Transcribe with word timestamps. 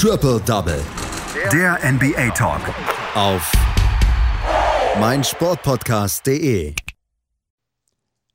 Triple 0.00 0.40
Double. 0.46 0.80
Der 1.52 1.76
NBA 1.82 2.30
Talk. 2.30 2.60
Auf 3.16 3.50
meinsportpodcast.de. 5.00 6.72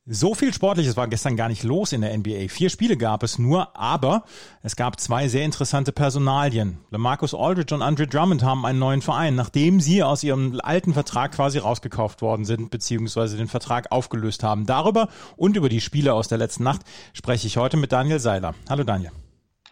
So 0.05 0.35
viel 0.35 0.53
Sportliches 0.53 0.97
war 0.97 1.07
gestern 1.07 1.37
gar 1.37 1.47
nicht 1.47 1.63
los 1.63 1.93
in 1.93 2.01
der 2.01 2.17
NBA. 2.17 2.49
Vier 2.49 2.69
Spiele 2.69 2.97
gab 2.97 3.23
es 3.23 3.39
nur, 3.39 3.77
aber 3.77 4.25
es 4.61 4.75
gab 4.75 4.99
zwei 4.99 5.29
sehr 5.29 5.45
interessante 5.45 5.93
Personalien. 5.93 6.79
LaMarcus 6.89 7.33
Aldridge 7.33 7.73
und 7.73 7.81
Andre 7.81 8.07
Drummond 8.07 8.43
haben 8.43 8.65
einen 8.65 8.79
neuen 8.79 9.01
Verein, 9.01 9.35
nachdem 9.35 9.79
sie 9.79 10.03
aus 10.03 10.21
ihrem 10.21 10.59
alten 10.61 10.93
Vertrag 10.93 11.31
quasi 11.31 11.59
rausgekauft 11.59 12.21
worden 12.21 12.43
sind, 12.43 12.71
beziehungsweise 12.71 13.37
den 13.37 13.47
Vertrag 13.47 13.89
aufgelöst 13.89 14.43
haben. 14.43 14.65
Darüber 14.65 15.07
und 15.37 15.55
über 15.55 15.69
die 15.69 15.79
Spiele 15.79 16.13
aus 16.13 16.27
der 16.27 16.39
letzten 16.39 16.63
Nacht 16.63 16.81
spreche 17.13 17.47
ich 17.47 17.55
heute 17.55 17.77
mit 17.77 17.93
Daniel 17.93 18.19
Seiler. 18.19 18.53
Hallo 18.69 18.83
Daniel. 18.83 19.13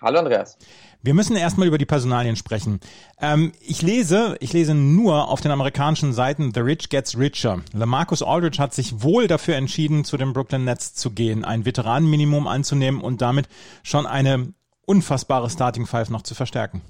Hallo 0.01 0.17
Andreas. 0.17 0.57
Wir 1.03 1.15
müssen 1.15 1.35
erstmal 1.35 1.67
über 1.67 1.79
die 1.79 1.85
Personalien 1.87 2.35
sprechen. 2.35 2.79
Ähm, 3.19 3.53
ich 3.59 3.81
lese, 3.81 4.35
ich 4.39 4.53
lese 4.53 4.75
nur 4.75 5.29
auf 5.29 5.41
den 5.41 5.49
amerikanischen 5.49 6.13
Seiten 6.13 6.51
The 6.53 6.59
Rich 6.59 6.89
Gets 6.89 7.17
Richer. 7.17 7.61
LaMarcus 7.73 8.21
Aldridge 8.21 8.59
hat 8.59 8.75
sich 8.75 9.01
wohl 9.01 9.27
dafür 9.27 9.55
entschieden, 9.55 10.05
zu 10.05 10.17
den 10.17 10.33
Brooklyn 10.33 10.63
Nets 10.63 10.93
zu 10.93 11.09
gehen, 11.09 11.43
ein 11.43 11.65
Veteranenminimum 11.65 12.45
anzunehmen 12.47 13.01
und 13.01 13.21
damit 13.21 13.47
schon 13.81 14.05
eine 14.05 14.53
unfassbare 14.85 15.49
Starting 15.49 15.87
Five 15.87 16.11
noch 16.11 16.21
zu 16.21 16.35
verstärken. 16.35 16.81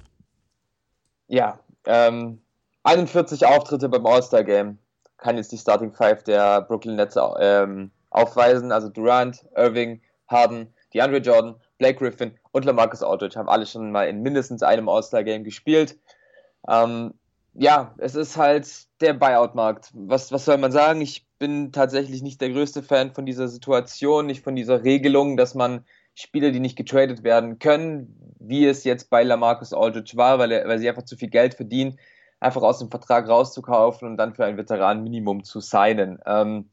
Ja, 1.28 1.60
ähm, 1.86 2.42
41 2.84 3.46
Auftritte 3.46 3.88
beim 3.88 4.06
All-Star 4.06 4.44
Game 4.44 4.78
kann 5.18 5.38
jetzt 5.38 5.54
die 5.54 5.58
Starting 5.58 5.94
Five 5.94 6.24
der 6.24 6.62
Brooklyn 6.64 6.98
Nets 6.98 7.16
ähm, 7.40 7.92
aufweisen. 8.10 8.74
Also 8.74 8.90
Durant, 8.90 9.46
Irving, 9.56 10.02
Harden, 10.28 10.74
DeAndre 10.94 11.20
Jordan, 11.20 11.56
Blake 11.82 11.98
Griffin 11.98 12.38
und 12.52 12.64
LaMarcus 12.64 13.02
Aldridge 13.02 13.40
haben 13.40 13.50
alle 13.50 13.66
schon 13.66 13.92
mal 13.92 14.08
in 14.08 14.22
mindestens 14.22 14.62
einem 14.62 14.88
All-Star-Game 14.88 15.44
gespielt. 15.44 15.98
Ähm, 16.70 17.16
ja, 17.56 17.96
es 17.98 18.14
ist 18.14 18.38
halt 18.38 18.68
der 19.02 19.14
Buyout-Markt. 19.14 19.90
Was, 19.96 20.32
was 20.32 20.46
soll 20.46 20.60
man 20.60 20.72
sagen? 20.72 21.02
Ich 21.02 21.26
bin 21.40 21.72
tatsächlich 21.72 22.22
nicht 22.22 22.40
der 22.40 22.52
größte 22.52 22.84
Fan 22.84 23.16
von 23.16 23.26
dieser 23.26 23.48
Situation, 23.48 24.28
nicht 24.28 24.44
von 24.44 24.56
dieser 24.56 24.84
Regelung, 24.84 25.38
dass 25.38 25.56
man 25.56 25.84
Spieler, 26.14 26.52
die 26.52 26.60
nicht 26.60 26.78
getradet 26.78 27.24
werden 27.24 27.58
können, 27.58 28.36
wie 28.40 28.68
es 28.68 28.84
jetzt 28.84 29.10
bei 29.10 29.24
LaMarcus 29.24 29.74
Aldridge 29.74 30.16
war, 30.16 30.38
weil, 30.38 30.52
er, 30.52 30.68
weil 30.68 30.78
sie 30.78 30.88
einfach 30.88 31.06
zu 31.06 31.18
viel 31.18 31.30
Geld 31.30 31.56
verdienen, 31.56 31.98
einfach 32.40 32.62
aus 32.62 32.78
dem 32.78 32.92
Vertrag 32.92 33.28
rauszukaufen 33.28 34.08
und 34.08 34.18
dann 34.18 34.36
für 34.36 34.46
ein 34.46 34.58
Veteran-Minimum 34.58 35.44
zu 35.44 35.62
signen. 35.62 36.20
Ähm, 36.28 36.70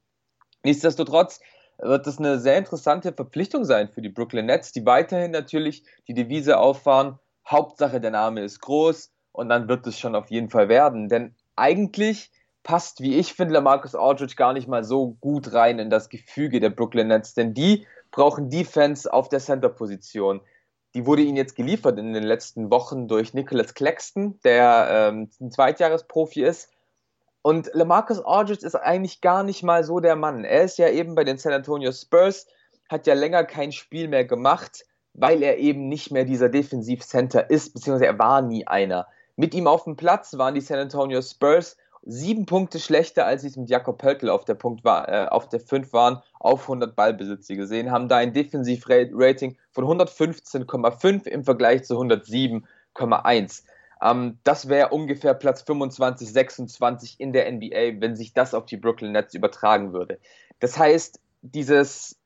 nichtsdestotrotz, 0.64 1.40
wird 1.78 2.06
das 2.06 2.18
eine 2.18 2.38
sehr 2.38 2.58
interessante 2.58 3.12
Verpflichtung 3.12 3.64
sein 3.64 3.88
für 3.88 4.02
die 4.02 4.08
Brooklyn 4.08 4.46
Nets, 4.46 4.72
die 4.72 4.84
weiterhin 4.84 5.30
natürlich 5.30 5.84
die 6.08 6.14
Devise 6.14 6.58
auffahren, 6.58 7.18
Hauptsache 7.46 8.00
der 8.00 8.10
Name 8.10 8.42
ist 8.42 8.60
groß 8.60 9.12
und 9.32 9.48
dann 9.48 9.68
wird 9.68 9.86
es 9.86 9.98
schon 9.98 10.14
auf 10.14 10.30
jeden 10.30 10.50
Fall 10.50 10.68
werden. 10.68 11.08
Denn 11.08 11.34
eigentlich 11.56 12.30
passt, 12.62 13.00
wie 13.00 13.16
ich 13.16 13.32
finde, 13.32 13.60
Marcus 13.60 13.94
Aldridge 13.94 14.34
gar 14.36 14.52
nicht 14.52 14.68
mal 14.68 14.84
so 14.84 15.16
gut 15.20 15.52
rein 15.52 15.78
in 15.78 15.90
das 15.90 16.08
Gefüge 16.08 16.60
der 16.60 16.70
Brooklyn 16.70 17.08
Nets, 17.08 17.34
denn 17.34 17.54
die 17.54 17.86
brauchen 18.10 18.50
Defense 18.50 19.10
auf 19.10 19.28
der 19.28 19.40
Center-Position. 19.40 20.40
Die 20.94 21.06
wurde 21.06 21.22
ihnen 21.22 21.36
jetzt 21.36 21.54
geliefert 21.54 21.98
in 21.98 22.12
den 22.12 22.24
letzten 22.24 22.70
Wochen 22.70 23.08
durch 23.08 23.34
Nicholas 23.34 23.74
Claxton, 23.74 24.40
der 24.42 24.88
ähm, 24.90 25.30
ein 25.40 25.50
Zweitjahresprofi 25.50 26.42
ist 26.42 26.70
und 27.42 27.70
LaMarcus 27.72 28.20
Aldridge 28.24 28.66
ist 28.66 28.74
eigentlich 28.74 29.20
gar 29.20 29.42
nicht 29.42 29.62
mal 29.62 29.84
so 29.84 30.00
der 30.00 30.16
Mann. 30.16 30.44
Er 30.44 30.64
ist 30.64 30.78
ja 30.78 30.88
eben 30.88 31.14
bei 31.14 31.24
den 31.24 31.38
San 31.38 31.52
Antonio 31.52 31.92
Spurs, 31.92 32.46
hat 32.88 33.06
ja 33.06 33.14
länger 33.14 33.44
kein 33.44 33.72
Spiel 33.72 34.08
mehr 34.08 34.24
gemacht, 34.24 34.84
weil 35.14 35.42
er 35.42 35.58
eben 35.58 35.88
nicht 35.88 36.10
mehr 36.10 36.24
dieser 36.24 36.48
Defensivcenter 36.48 37.50
ist, 37.50 37.74
beziehungsweise 37.74 38.06
er 38.06 38.18
war 38.18 38.42
nie 38.42 38.66
einer. 38.66 39.06
Mit 39.36 39.54
ihm 39.54 39.66
auf 39.66 39.84
dem 39.84 39.96
Platz 39.96 40.36
waren 40.36 40.54
die 40.54 40.60
San 40.60 40.78
Antonio 40.78 41.22
Spurs 41.22 41.76
sieben 42.02 42.46
Punkte 42.46 42.78
schlechter, 42.78 43.26
als 43.26 43.42
sie 43.42 43.48
es 43.48 43.56
mit 43.56 43.68
Jakob 43.68 43.98
Pöltl 43.98 44.30
auf 44.30 44.44
der 44.44 44.54
Punkt 44.54 44.84
war, 44.84 45.08
äh, 45.08 45.28
auf 45.28 45.48
der 45.48 45.60
5 45.60 45.92
waren, 45.92 46.22
auf 46.40 46.62
100 46.62 46.96
Ballbesitze 46.96 47.56
gesehen, 47.56 47.90
haben 47.90 48.08
da 48.08 48.16
ein 48.16 48.32
Defensivrating 48.32 49.56
von 49.72 49.84
115,5 49.84 51.26
im 51.26 51.44
Vergleich 51.44 51.84
zu 51.84 51.94
107,1. 51.98 53.62
Ähm, 54.02 54.38
das 54.44 54.68
wäre 54.68 54.90
ungefähr 54.90 55.34
Platz 55.34 55.62
25, 55.62 56.32
26 56.32 57.20
in 57.20 57.32
der 57.32 57.50
NBA, 57.50 58.00
wenn 58.00 58.16
sich 58.16 58.32
das 58.32 58.54
auf 58.54 58.66
die 58.66 58.76
Brooklyn 58.76 59.12
Nets 59.12 59.34
übertragen 59.34 59.92
würde. 59.92 60.18
Das 60.60 60.78
heißt, 60.78 61.20
dieses 61.42 62.18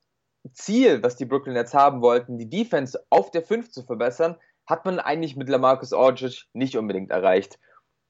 Ziel, 0.53 1.03
was 1.03 1.17
die 1.17 1.25
Brooklyn 1.25 1.55
Nets 1.55 1.75
haben 1.75 2.03
wollten, 2.03 2.39
die 2.39 2.49
Defense 2.49 2.99
auf 3.11 3.31
der 3.31 3.43
5 3.43 3.71
zu 3.71 3.83
verbessern, 3.83 4.37
hat 4.67 4.85
man 4.85 4.99
eigentlich 4.99 5.37
mit 5.37 5.49
Lamarcus 5.49 5.93
Aldridge 5.93 6.45
nicht 6.53 6.77
unbedingt 6.77 7.11
erreicht. 7.11 7.59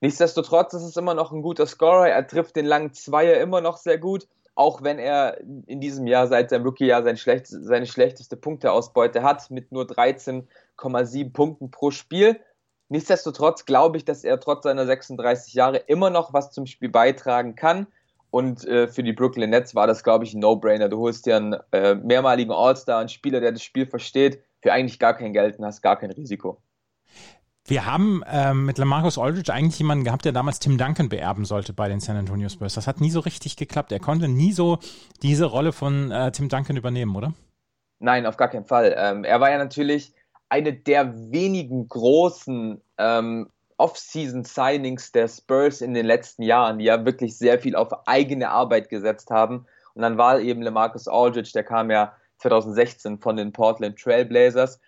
Nichtsdestotrotz 0.00 0.74
ist 0.74 0.82
es 0.82 0.96
immer 0.96 1.14
noch 1.14 1.32
ein 1.32 1.42
guter 1.42 1.66
Scorer. 1.66 2.08
Er 2.08 2.26
trifft 2.26 2.56
den 2.56 2.66
langen 2.66 2.92
Zweier 2.92 3.40
immer 3.40 3.60
noch 3.60 3.76
sehr 3.76 3.98
gut, 3.98 4.26
auch 4.54 4.82
wenn 4.82 4.98
er 4.98 5.40
in 5.40 5.80
diesem 5.80 6.06
Jahr 6.06 6.26
seit 6.26 6.50
seinem 6.50 6.64
Rookie-Jahr 6.64 7.04
sein 7.04 7.16
schlecht, 7.16 7.46
seine 7.46 7.86
schlechteste 7.86 8.36
Punkteausbeute 8.36 9.22
hat 9.22 9.50
mit 9.50 9.72
nur 9.72 9.84
13,7 9.84 11.32
Punkten 11.32 11.70
pro 11.70 11.90
Spiel. 11.90 12.40
Nichtsdestotrotz 12.92 13.64
glaube 13.64 13.96
ich, 13.96 14.04
dass 14.04 14.22
er 14.22 14.38
trotz 14.38 14.64
seiner 14.64 14.84
36 14.84 15.54
Jahre 15.54 15.78
immer 15.78 16.10
noch 16.10 16.34
was 16.34 16.50
zum 16.50 16.66
Spiel 16.66 16.90
beitragen 16.90 17.54
kann. 17.54 17.86
Und 18.30 18.66
äh, 18.66 18.86
für 18.86 19.02
die 19.02 19.14
Brooklyn 19.14 19.48
Nets 19.48 19.74
war 19.74 19.86
das, 19.86 20.04
glaube 20.04 20.24
ich, 20.24 20.34
ein 20.34 20.40
No-Brainer. 20.40 20.90
Du 20.90 20.98
holst 20.98 21.24
dir 21.24 21.36
einen 21.36 21.56
äh, 21.72 21.94
mehrmaligen 21.94 22.52
All-Star, 22.52 23.00
einen 23.00 23.08
Spieler, 23.08 23.40
der 23.40 23.52
das 23.52 23.62
Spiel 23.62 23.86
versteht, 23.86 24.42
für 24.60 24.74
eigentlich 24.74 24.98
gar 24.98 25.16
kein 25.16 25.32
Geld 25.32 25.58
und 25.58 25.64
hast 25.64 25.80
gar 25.80 25.98
kein 25.98 26.10
Risiko. 26.10 26.60
Wir 27.64 27.86
haben 27.86 28.22
ähm, 28.30 28.66
mit 28.66 28.76
Lamarcus 28.76 29.16
Aldridge 29.16 29.50
eigentlich 29.50 29.78
jemanden 29.78 30.04
gehabt, 30.04 30.26
der 30.26 30.32
damals 30.32 30.58
Tim 30.58 30.76
Duncan 30.76 31.08
beerben 31.08 31.46
sollte 31.46 31.72
bei 31.72 31.88
den 31.88 32.00
San 32.00 32.18
Antonio 32.18 32.50
Spurs. 32.50 32.74
Das 32.74 32.86
hat 32.86 33.00
nie 33.00 33.10
so 33.10 33.20
richtig 33.20 33.56
geklappt. 33.56 33.90
Er 33.92 34.00
konnte 34.00 34.28
nie 34.28 34.52
so 34.52 34.78
diese 35.22 35.46
Rolle 35.46 35.72
von 35.72 36.10
äh, 36.10 36.30
Tim 36.30 36.50
Duncan 36.50 36.76
übernehmen, 36.76 37.16
oder? 37.16 37.32
Nein, 38.00 38.26
auf 38.26 38.36
gar 38.36 38.48
keinen 38.48 38.66
Fall. 38.66 38.94
Ähm, 38.98 39.24
er 39.24 39.40
war 39.40 39.50
ja 39.50 39.56
natürlich 39.56 40.12
eine 40.52 40.74
der 40.74 41.14
wenigen 41.32 41.88
großen 41.88 42.78
ähm, 42.98 43.48
Off-Season-Signings 43.78 45.10
der 45.12 45.26
Spurs 45.26 45.80
in 45.80 45.94
den 45.94 46.04
letzten 46.04 46.42
Jahren, 46.42 46.78
die 46.78 46.84
ja 46.84 47.06
wirklich 47.06 47.38
sehr 47.38 47.58
viel 47.58 47.74
auf 47.74 48.06
eigene 48.06 48.50
Arbeit 48.50 48.90
gesetzt 48.90 49.30
haben. 49.30 49.64
Und 49.94 50.02
dann 50.02 50.18
war 50.18 50.40
eben 50.40 50.60
LeMarcus 50.60 51.08
Aldridge, 51.08 51.52
der 51.54 51.64
kam 51.64 51.90
ja 51.90 52.12
2016 52.36 53.18
von 53.18 53.36
den 53.36 53.54
Portland 53.54 53.98
Trailblazers, 53.98 54.78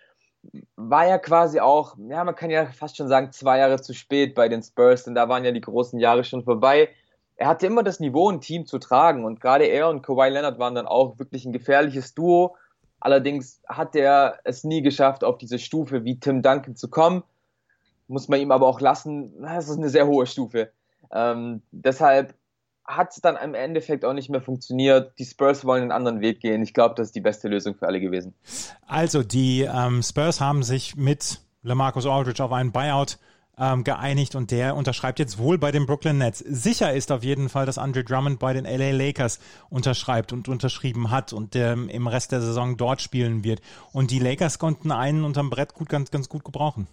war 0.75 1.07
ja 1.07 1.17
quasi 1.17 1.59
auch, 1.59 1.95
ja, 2.09 2.23
man 2.23 2.35
kann 2.35 2.51
ja 2.51 2.67
fast 2.67 2.97
schon 2.97 3.07
sagen, 3.07 3.31
zwei 3.31 3.57
Jahre 3.57 3.81
zu 3.81 3.95
spät 3.95 4.35
bei 4.35 4.47
den 4.47 4.61
Spurs, 4.61 5.05
denn 5.05 5.15
da 5.15 5.29
waren 5.29 5.45
ja 5.45 5.51
die 5.51 5.61
großen 5.61 5.97
Jahre 5.97 6.23
schon 6.23 6.43
vorbei. 6.43 6.89
Er 7.37 7.47
hatte 7.47 7.65
immer 7.65 7.81
das 7.81 7.99
Niveau, 7.99 8.29
ein 8.29 8.39
Team 8.39 8.67
zu 8.67 8.77
tragen 8.77 9.25
und 9.25 9.41
gerade 9.41 9.65
er 9.65 9.89
und 9.89 10.03
Kawhi 10.03 10.29
Leonard 10.29 10.59
waren 10.59 10.75
dann 10.75 10.85
auch 10.85 11.17
wirklich 11.17 11.43
ein 11.43 11.53
gefährliches 11.53 12.13
Duo 12.13 12.55
Allerdings 13.05 13.61
hat 13.67 13.95
er 13.95 14.39
es 14.45 14.63
nie 14.63 14.81
geschafft, 14.81 15.23
auf 15.23 15.37
diese 15.37 15.59
Stufe 15.59 16.05
wie 16.05 16.19
Tim 16.19 16.41
Duncan 16.41 16.75
zu 16.75 16.89
kommen. 16.89 17.21
Muss 18.07 18.29
man 18.29 18.39
ihm 18.39 18.51
aber 18.51 18.65
auch 18.65 18.81
lassen. 18.81 19.31
Das 19.43 19.69
ist 19.69 19.77
eine 19.77 19.89
sehr 19.89 20.07
hohe 20.07 20.25
Stufe. 20.25 20.71
Ähm, 21.11 21.61
deshalb 21.69 22.33
hat 22.83 23.11
es 23.11 23.21
dann 23.21 23.35
im 23.35 23.53
Endeffekt 23.53 24.05
auch 24.05 24.13
nicht 24.13 24.31
mehr 24.31 24.41
funktioniert. 24.41 25.13
Die 25.19 25.25
Spurs 25.25 25.65
wollen 25.65 25.83
einen 25.83 25.91
anderen 25.91 26.21
Weg 26.21 26.39
gehen. 26.39 26.63
Ich 26.63 26.73
glaube, 26.73 26.95
das 26.95 27.09
ist 27.09 27.15
die 27.15 27.21
beste 27.21 27.47
Lösung 27.47 27.75
für 27.75 27.85
alle 27.85 28.01
gewesen. 28.01 28.33
Also, 28.87 29.21
die 29.21 29.69
ähm, 29.71 30.01
Spurs 30.01 30.41
haben 30.41 30.63
sich 30.63 30.95
mit 30.95 31.41
LaMarcus 31.61 32.07
Aldridge 32.07 32.43
auf 32.43 32.51
einen 32.51 32.71
Buyout 32.71 33.19
ähm, 33.59 33.83
geeinigt 33.83 34.35
und 34.35 34.51
der 34.51 34.75
unterschreibt 34.75 35.19
jetzt 35.19 35.37
wohl 35.37 35.57
bei 35.57 35.71
den 35.71 35.85
Brooklyn 35.85 36.17
Nets. 36.17 36.39
Sicher 36.39 36.93
ist 36.93 37.11
auf 37.11 37.23
jeden 37.23 37.49
Fall, 37.49 37.65
dass 37.65 37.77
Andre 37.77 38.03
Drummond 38.03 38.39
bei 38.39 38.53
den 38.53 38.65
LA 38.65 38.91
Lakers 38.91 39.39
unterschreibt 39.69 40.33
und 40.33 40.47
unterschrieben 40.47 41.11
hat 41.11 41.33
und 41.33 41.53
der 41.53 41.73
im 41.73 42.07
Rest 42.07 42.31
der 42.31 42.41
Saison 42.41 42.77
dort 42.77 43.01
spielen 43.01 43.43
wird. 43.43 43.61
Und 43.93 44.11
die 44.11 44.19
Lakers 44.19 44.59
konnten 44.59 44.91
einen 44.91 45.23
unterm 45.23 45.49
Brett 45.49 45.73
gut, 45.73 45.89
ganz, 45.89 46.11
ganz 46.11 46.29
gut 46.29 46.43
gebrauchen. 46.43 46.87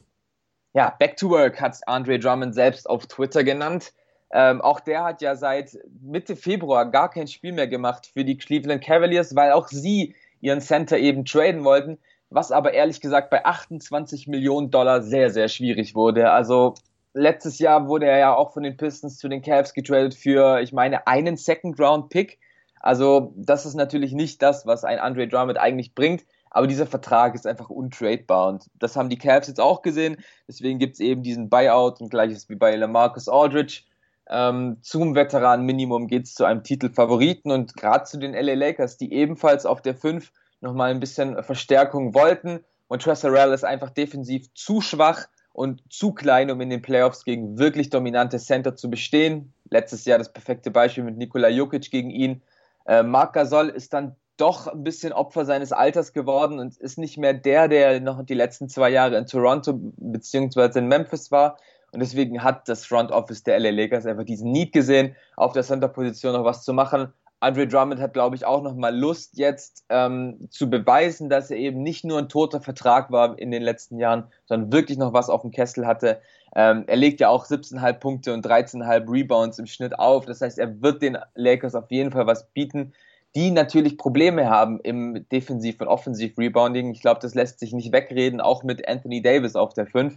Ja, 0.75 0.95
Back 0.99 1.17
to 1.17 1.29
Work 1.31 1.61
hat 1.61 1.77
Andre 1.87 2.19
Drummond 2.19 2.55
selbst 2.55 2.89
auf 2.89 3.07
Twitter 3.07 3.45
genannt. 3.45 3.93
Ähm, 4.33 4.63
auch 4.63 4.81
der 4.81 5.05
hat 5.05 5.21
ja 5.21 5.37
seit 5.37 5.79
Mitte 6.01 6.37
Februar 6.37 6.91
gar 6.91 7.11
kein 7.11 7.27
Spiel 7.27 7.53
mehr 7.53 7.69
gemacht 7.69 8.11
für 8.13 8.25
die 8.25 8.39
Cleveland 8.39 8.83
Cavaliers, 8.83 9.37
weil 9.37 9.53
auch 9.53 9.69
sie 9.69 10.15
ihren 10.41 10.63
Center 10.63 10.99
eben 10.99 11.27
traden 11.27 11.65
wollten 11.65 11.99
was 12.35 12.53
aber 12.53 12.73
ehrlich 12.73 13.01
gesagt 13.01 13.31
bei 13.31 13.45
28 13.45 14.27
Millionen 14.29 14.71
Dollar 14.71 15.03
sehr, 15.03 15.31
sehr 15.31 15.49
schwierig 15.49 15.95
wurde. 15.95 16.31
Also 16.31 16.75
letztes 17.15 17.59
Jahr 17.59 17.89
wurde 17.89 18.07
er 18.07 18.19
ja 18.19 18.35
auch 18.35 18.53
von 18.53 18.63
den 18.63 18.77
Pistons 18.77 19.19
zu 19.19 19.29
den 19.29 19.43
Cavs 19.43 19.75
getradet 19.75 20.15
für, 20.15 20.61
ich 20.61 20.73
meine, 20.73 21.07
einen 21.07 21.37
Second-Round-Pick. 21.37 22.39
Also 22.81 23.33
das 23.37 23.67
ist 23.67 23.75
natürlich 23.75 24.13
nicht 24.13 24.43
das, 24.43 24.67
was 24.67 24.85
ein 24.85 24.99
Andre 24.99 25.29
Drummond 25.29 25.59
eigentlich 25.59 25.95
bringt. 25.95 26.25
Aber 26.51 26.67
dieser 26.67 26.87
Vertrag 26.87 27.35
ist 27.35 27.47
einfach 27.47 27.71
untradebar 27.71 28.49
und 28.49 28.67
das 28.79 28.95
haben 28.97 29.09
die 29.09 29.17
Cavs 29.17 29.49
jetzt 29.49 29.61
auch 29.61 29.81
gesehen. 29.81 30.19
Deswegen 30.47 30.79
gibt 30.79 30.95
es 30.95 31.01
eben 31.01 31.23
diesen 31.23 31.49
Buyout 31.49 32.01
und 32.01 32.11
gleiches 32.11 32.51
wie 32.51 32.57
bei 32.57 32.77
Lamarcus 32.77 33.29
Aldridge. 33.29 33.85
Ähm, 34.29 34.77
zum 34.83 35.15
Veteran-Minimum 35.15 36.09
geht 36.09 36.25
es 36.25 36.35
zu 36.35 36.45
einem 36.45 36.63
Titelfavoriten 36.63 37.51
und 37.51 37.75
gerade 37.75 38.05
zu 38.05 38.19
den 38.19 38.35
LA 38.35 38.55
Lakers, 38.55 38.99
die 38.99 39.13
ebenfalls 39.13 39.65
auf 39.65 39.81
der 39.81 39.95
5 39.95 40.31
nochmal 40.63 40.91
ein 40.91 41.01
bisschen 41.01 41.43
Verstärkung 41.43 42.15
wollten. 42.15 42.65
Und 42.89 43.03
Tressarell 43.03 43.53
ist 43.53 43.65
einfach 43.65 43.91
defensiv 43.91 44.53
zu 44.55 44.81
schwach 44.81 45.27
und 45.53 45.83
zu 45.91 46.13
klein, 46.13 46.51
um 46.51 46.61
in 46.61 46.71
den 46.71 46.83
Playoffs 46.83 47.25
gegen 47.25 47.59
wirklich 47.59 47.91
dominante 47.91 48.39
Center 48.39 48.75
zu 48.75 48.91
bestehen. 48.91 49.53
Letztes 49.71 50.05
Jahr 50.05 50.19
das 50.19 50.33
perfekte 50.33 50.71
Beispiel 50.71 51.05
mit 51.05 51.17
Nikola 51.17 51.49
Jokic 51.49 51.91
gegen 51.91 52.11
ihn. 52.11 52.43
Äh, 52.87 53.03
Marc 53.03 53.35
Gasol 53.35 53.69
ist 53.69 53.93
dann 53.93 54.17
doch 54.37 54.67
ein 54.67 54.83
bisschen 54.83 55.13
Opfer 55.13 55.45
seines 55.45 55.73
Alters 55.73 56.13
geworden 56.13 56.59
und 56.59 56.77
ist 56.79 56.99
nicht 56.99 57.19
mehr 57.19 57.35
der, 57.35 57.69
der 57.69 58.01
noch 58.01 58.25
die 58.25 58.35
letzten 58.35 58.69
zwei 58.69 58.91
Jahre 58.91 59.17
in 59.17 59.27
Toronto 59.27 59.75
bzw. 59.75 60.79
in 60.79 60.89
Memphis 60.89 61.31
war. 61.31 61.59
Und 61.93 62.01
deswegen 62.01 62.43
hat 62.43 62.69
das 62.69 62.87
Front 62.87 63.13
Office 63.13 63.43
der 63.43 63.59
LA 63.61 63.71
Lakers 63.71 64.07
einfach 64.07 64.25
diesen 64.25 64.51
Need 64.51 64.73
gesehen, 64.73 65.15
auf 65.37 65.53
der 65.53 65.63
Center-Position 65.63 66.33
noch 66.33 66.45
was 66.45 66.65
zu 66.65 66.73
machen. 66.73 67.13
Andre 67.43 67.67
Drummond 67.67 68.01
hat, 68.01 68.13
glaube 68.13 68.37
ich, 68.37 68.45
auch 68.45 68.63
noch 68.63 68.77
mal 68.77 68.97
Lust 68.97 69.37
jetzt 69.37 69.85
ähm, 69.89 70.49
zu 70.51 70.71
beweisen, 70.71 71.29
dass 71.29 71.51
er 71.51 71.57
eben 71.57 71.83
nicht 71.83 72.05
nur 72.05 72.19
ein 72.19 72.29
toter 72.29 72.61
Vertrag 72.61 73.11
war 73.11 73.37
in 73.37 73.51
den 73.51 73.63
letzten 73.63 73.99
Jahren, 73.99 74.29
sondern 74.47 74.73
wirklich 74.73 74.97
noch 74.97 75.13
was 75.13 75.29
auf 75.29 75.43
dem 75.43 75.51
Kessel 75.51 75.85
hatte. 75.87 76.21
Ähm, 76.55 76.85
er 76.87 76.97
legt 76.97 77.21
ja 77.21 77.31
auch 77.31 77.45
17,5 77.45 77.93
Punkte 77.95 78.33
und 78.33 78.47
13,5 78.47 79.11
Rebounds 79.11 79.59
im 79.59 79.67
Schnitt 79.67 79.99
auf. 79.99 80.25
Das 80.25 80.41
heißt, 80.41 80.59
er 80.59 80.83
wird 80.83 81.03
den 81.03 81.19
Lakers 81.35 81.75
auf 81.75 81.91
jeden 81.91 82.13
Fall 82.13 82.29
was 82.29 82.47
bieten, 82.51 82.93
die 83.35 83.51
natürlich 83.51 83.99
Probleme 83.99 84.49
haben 84.49 84.79
im 84.81 85.27
Defensiv- 85.31 85.81
und 85.81 85.89
Offensiv-Rebounding. 85.89 86.93
Ich 86.93 87.01
glaube, 87.01 87.21
das 87.21 87.35
lässt 87.35 87.59
sich 87.59 87.73
nicht 87.73 87.93
wegreden, 87.93 88.41
auch 88.41 88.63
mit 88.63 88.87
Anthony 88.87 89.21
Davis 89.21 89.57
auf 89.57 89.75
der 89.75 89.87
5. 89.87 90.17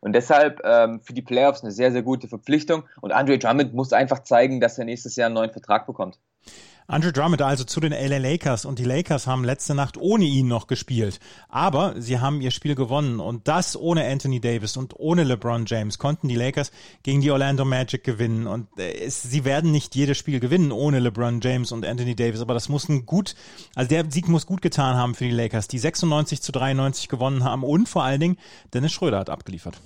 Und 0.00 0.14
deshalb 0.14 0.62
ähm, 0.64 1.00
für 1.00 1.12
die 1.12 1.22
Playoffs 1.22 1.62
eine 1.62 1.70
sehr, 1.70 1.92
sehr 1.92 2.02
gute 2.02 2.28
Verpflichtung. 2.28 2.84
Und 3.02 3.12
Andre 3.12 3.38
Drummond 3.38 3.74
muss 3.74 3.92
einfach 3.92 4.22
zeigen, 4.22 4.60
dass 4.60 4.78
er 4.78 4.86
nächstes 4.86 5.16
Jahr 5.16 5.26
einen 5.26 5.34
neuen 5.34 5.52
Vertrag 5.52 5.86
bekommt. 5.86 6.18
Andrew 6.92 7.12
Drummond 7.12 7.40
also 7.40 7.64
zu 7.64 7.80
den 7.80 7.92
LA 7.92 8.18
Lakers 8.18 8.64
und 8.64 8.78
die 8.78 8.84
Lakers 8.84 9.26
haben 9.26 9.44
letzte 9.44 9.74
Nacht 9.74 9.96
ohne 9.96 10.24
ihn 10.24 10.48
noch 10.48 10.66
gespielt. 10.66 11.20
Aber 11.48 11.94
sie 12.00 12.18
haben 12.18 12.40
ihr 12.40 12.50
Spiel 12.50 12.74
gewonnen 12.74 13.20
und 13.20 13.48
das 13.48 13.76
ohne 13.76 14.06
Anthony 14.06 14.40
Davis 14.40 14.76
und 14.76 14.94
ohne 14.98 15.24
LeBron 15.24 15.64
James 15.66 15.98
konnten 15.98 16.28
die 16.28 16.34
Lakers 16.34 16.70
gegen 17.02 17.20
die 17.20 17.30
Orlando 17.30 17.64
Magic 17.64 18.04
gewinnen 18.04 18.46
und 18.46 18.68
äh, 18.78 18.92
es, 19.04 19.22
sie 19.22 19.44
werden 19.44 19.70
nicht 19.70 19.94
jedes 19.94 20.18
Spiel 20.18 20.40
gewinnen 20.40 20.72
ohne 20.72 20.98
LeBron 20.98 21.40
James 21.40 21.72
und 21.72 21.86
Anthony 21.86 22.14
Davis, 22.14 22.40
aber 22.40 22.54
das 22.54 22.68
muss 22.68 22.88
ein 22.88 23.06
gut, 23.06 23.36
also 23.74 23.88
der 23.88 24.10
Sieg 24.10 24.28
muss 24.28 24.46
gut 24.46 24.60
getan 24.60 24.96
haben 24.96 25.14
für 25.14 25.24
die 25.24 25.30
Lakers, 25.30 25.68
die 25.68 25.78
96 25.78 26.42
zu 26.42 26.52
93 26.52 27.08
gewonnen 27.08 27.44
haben 27.44 27.62
und 27.62 27.88
vor 27.88 28.02
allen 28.02 28.20
Dingen 28.20 28.38
Dennis 28.74 28.92
Schröder 28.92 29.18
hat 29.18 29.30
abgeliefert. 29.30 29.80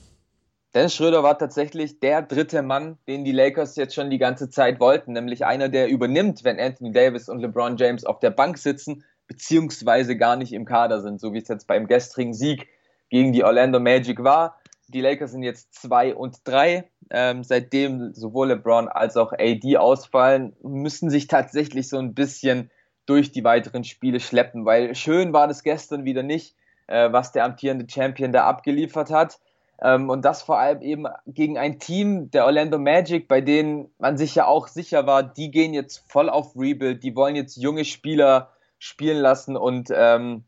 Dennis 0.76 0.94
Schröder 0.94 1.22
war 1.22 1.38
tatsächlich 1.38 2.00
der 2.00 2.20
dritte 2.20 2.60
Mann, 2.60 2.98
den 3.08 3.24
die 3.24 3.32
Lakers 3.32 3.76
jetzt 3.76 3.94
schon 3.94 4.10
die 4.10 4.18
ganze 4.18 4.50
Zeit 4.50 4.78
wollten, 4.78 5.14
nämlich 5.14 5.46
einer, 5.46 5.70
der 5.70 5.88
übernimmt, 5.88 6.44
wenn 6.44 6.60
Anthony 6.60 6.92
Davis 6.92 7.30
und 7.30 7.40
LeBron 7.40 7.78
James 7.78 8.04
auf 8.04 8.18
der 8.18 8.28
Bank 8.28 8.58
sitzen, 8.58 9.02
beziehungsweise 9.26 10.18
gar 10.18 10.36
nicht 10.36 10.52
im 10.52 10.66
Kader 10.66 11.00
sind, 11.00 11.18
so 11.18 11.32
wie 11.32 11.38
es 11.38 11.48
jetzt 11.48 11.66
beim 11.66 11.86
gestrigen 11.86 12.34
Sieg 12.34 12.68
gegen 13.08 13.32
die 13.32 13.42
Orlando 13.42 13.80
Magic 13.80 14.22
war. 14.22 14.60
Die 14.88 15.00
Lakers 15.00 15.30
sind 15.30 15.44
jetzt 15.44 15.72
zwei 15.72 16.14
und 16.14 16.40
drei. 16.44 16.90
Ähm, 17.08 17.42
seitdem 17.42 18.12
sowohl 18.12 18.48
LeBron 18.48 18.88
als 18.88 19.16
auch 19.16 19.32
AD 19.32 19.78
ausfallen, 19.78 20.54
müssen 20.62 21.08
sich 21.08 21.26
tatsächlich 21.26 21.88
so 21.88 21.96
ein 21.96 22.12
bisschen 22.12 22.70
durch 23.06 23.32
die 23.32 23.44
weiteren 23.44 23.82
Spiele 23.82 24.20
schleppen, 24.20 24.66
weil 24.66 24.94
schön 24.94 25.32
war 25.32 25.48
das 25.48 25.62
gestern 25.62 26.04
wieder 26.04 26.22
nicht, 26.22 26.54
äh, 26.86 27.10
was 27.12 27.32
der 27.32 27.46
amtierende 27.46 27.86
Champion 27.88 28.30
da 28.30 28.44
abgeliefert 28.44 29.10
hat. 29.10 29.38
Ähm, 29.82 30.08
und 30.08 30.24
das 30.24 30.42
vor 30.42 30.58
allem 30.58 30.80
eben 30.80 31.06
gegen 31.26 31.58
ein 31.58 31.78
Team 31.78 32.30
der 32.30 32.46
Orlando 32.46 32.78
Magic, 32.78 33.28
bei 33.28 33.40
denen 33.40 33.90
man 33.98 34.16
sich 34.16 34.34
ja 34.34 34.46
auch 34.46 34.68
sicher 34.68 35.06
war, 35.06 35.22
die 35.22 35.50
gehen 35.50 35.74
jetzt 35.74 36.04
voll 36.08 36.30
auf 36.30 36.56
Rebuild, 36.56 37.02
die 37.02 37.14
wollen 37.14 37.36
jetzt 37.36 37.56
junge 37.56 37.84
Spieler 37.84 38.50
spielen 38.78 39.18
lassen 39.18 39.56
und 39.56 39.88
ähm, 39.92 40.44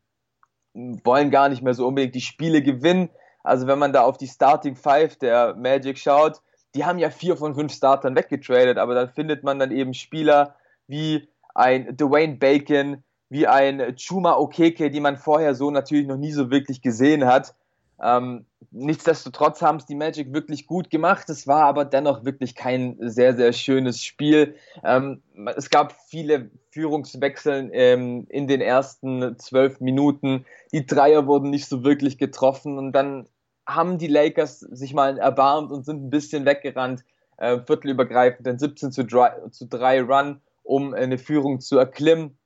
wollen 0.73 1.31
gar 1.31 1.49
nicht 1.49 1.63
mehr 1.63 1.75
so 1.75 1.87
unbedingt 1.87 2.15
die 2.15 2.21
Spiele 2.21 2.63
gewinnen. 2.63 3.11
Also 3.43 3.67
wenn 3.67 3.79
man 3.79 3.93
da 3.93 4.03
auf 4.03 4.17
die 4.17 4.27
Starting 4.27 4.77
Five 4.77 5.17
der 5.17 5.55
Magic 5.55 5.99
schaut, 5.99 6.41
die 6.75 6.85
haben 6.85 6.99
ja 6.99 7.11
vier 7.11 7.37
von 7.37 7.55
fünf 7.55 7.73
Startern 7.73 8.17
weggetradet, 8.17 8.79
aber 8.79 8.95
dann 8.95 9.09
findet 9.09 9.43
man 9.43 9.59
dann 9.59 9.71
eben 9.71 9.95
Spieler 9.95 10.55
wie 10.87 11.29
ein 11.55 11.97
Dwayne 11.97 12.37
Bacon, 12.37 13.03
wie 13.31 13.47
ein 13.47 13.97
Chuma 13.97 14.37
Okeke, 14.37 14.91
die 14.91 15.01
man 15.01 15.17
vorher 15.17 15.55
so 15.55 15.71
natürlich 15.71 16.07
noch 16.07 16.17
nie 16.17 16.33
so 16.33 16.51
wirklich 16.51 16.83
gesehen 16.83 17.27
hat. 17.27 17.55
Ähm, 18.00 18.47
nichtsdestotrotz 18.71 19.61
haben 19.61 19.79
es 19.79 19.87
die 19.87 19.95
Magic 19.95 20.33
wirklich 20.33 20.67
gut 20.67 20.91
gemacht. 20.91 21.29
Es 21.29 21.47
war 21.47 21.65
aber 21.65 21.85
dennoch 21.85 22.25
wirklich 22.25 22.55
kein 22.55 22.97
sehr, 23.00 23.35
sehr 23.35 23.53
schönes 23.53 24.05
Spiel. 24.05 24.55
Ähm, 24.85 25.23
es 25.56 25.71
gab 25.71 25.93
viele 26.09 26.50
Führungswechseln 26.71 27.71
ähm, 27.73 28.27
in 28.29 28.47
den 28.47 28.61
ersten 28.61 29.37
zwölf 29.39 29.81
Minuten. 29.81 30.45
Die 30.73 30.87
Dreier 30.87 31.27
wurden 31.27 31.50
nicht 31.50 31.67
so 31.67 31.83
wirklich 31.83 32.19
getroffen 32.19 32.79
und 32.79 32.93
dann 32.93 33.29
haben 33.67 33.99
die 33.99 34.06
Lakers 34.06 34.61
sich 34.61 34.94
mal 34.94 35.19
erbarmt 35.19 35.73
und 35.73 35.85
sind 35.85 36.05
ein 36.05 36.11
bisschen 36.11 36.47
weggerannt, 36.47 37.05
äh, 37.37 37.59
viertelübergreifend, 37.61 38.47
den 38.47 38.59
17 38.59 38.93
zu 38.93 39.05
3, 39.05 39.49
zu 39.51 39.67
3 39.67 40.03
Run, 40.03 40.41
um 40.62 40.94
eine 40.94 41.19
Führung 41.19 41.61
zu 41.61 41.79
erklimmen, 41.79 42.39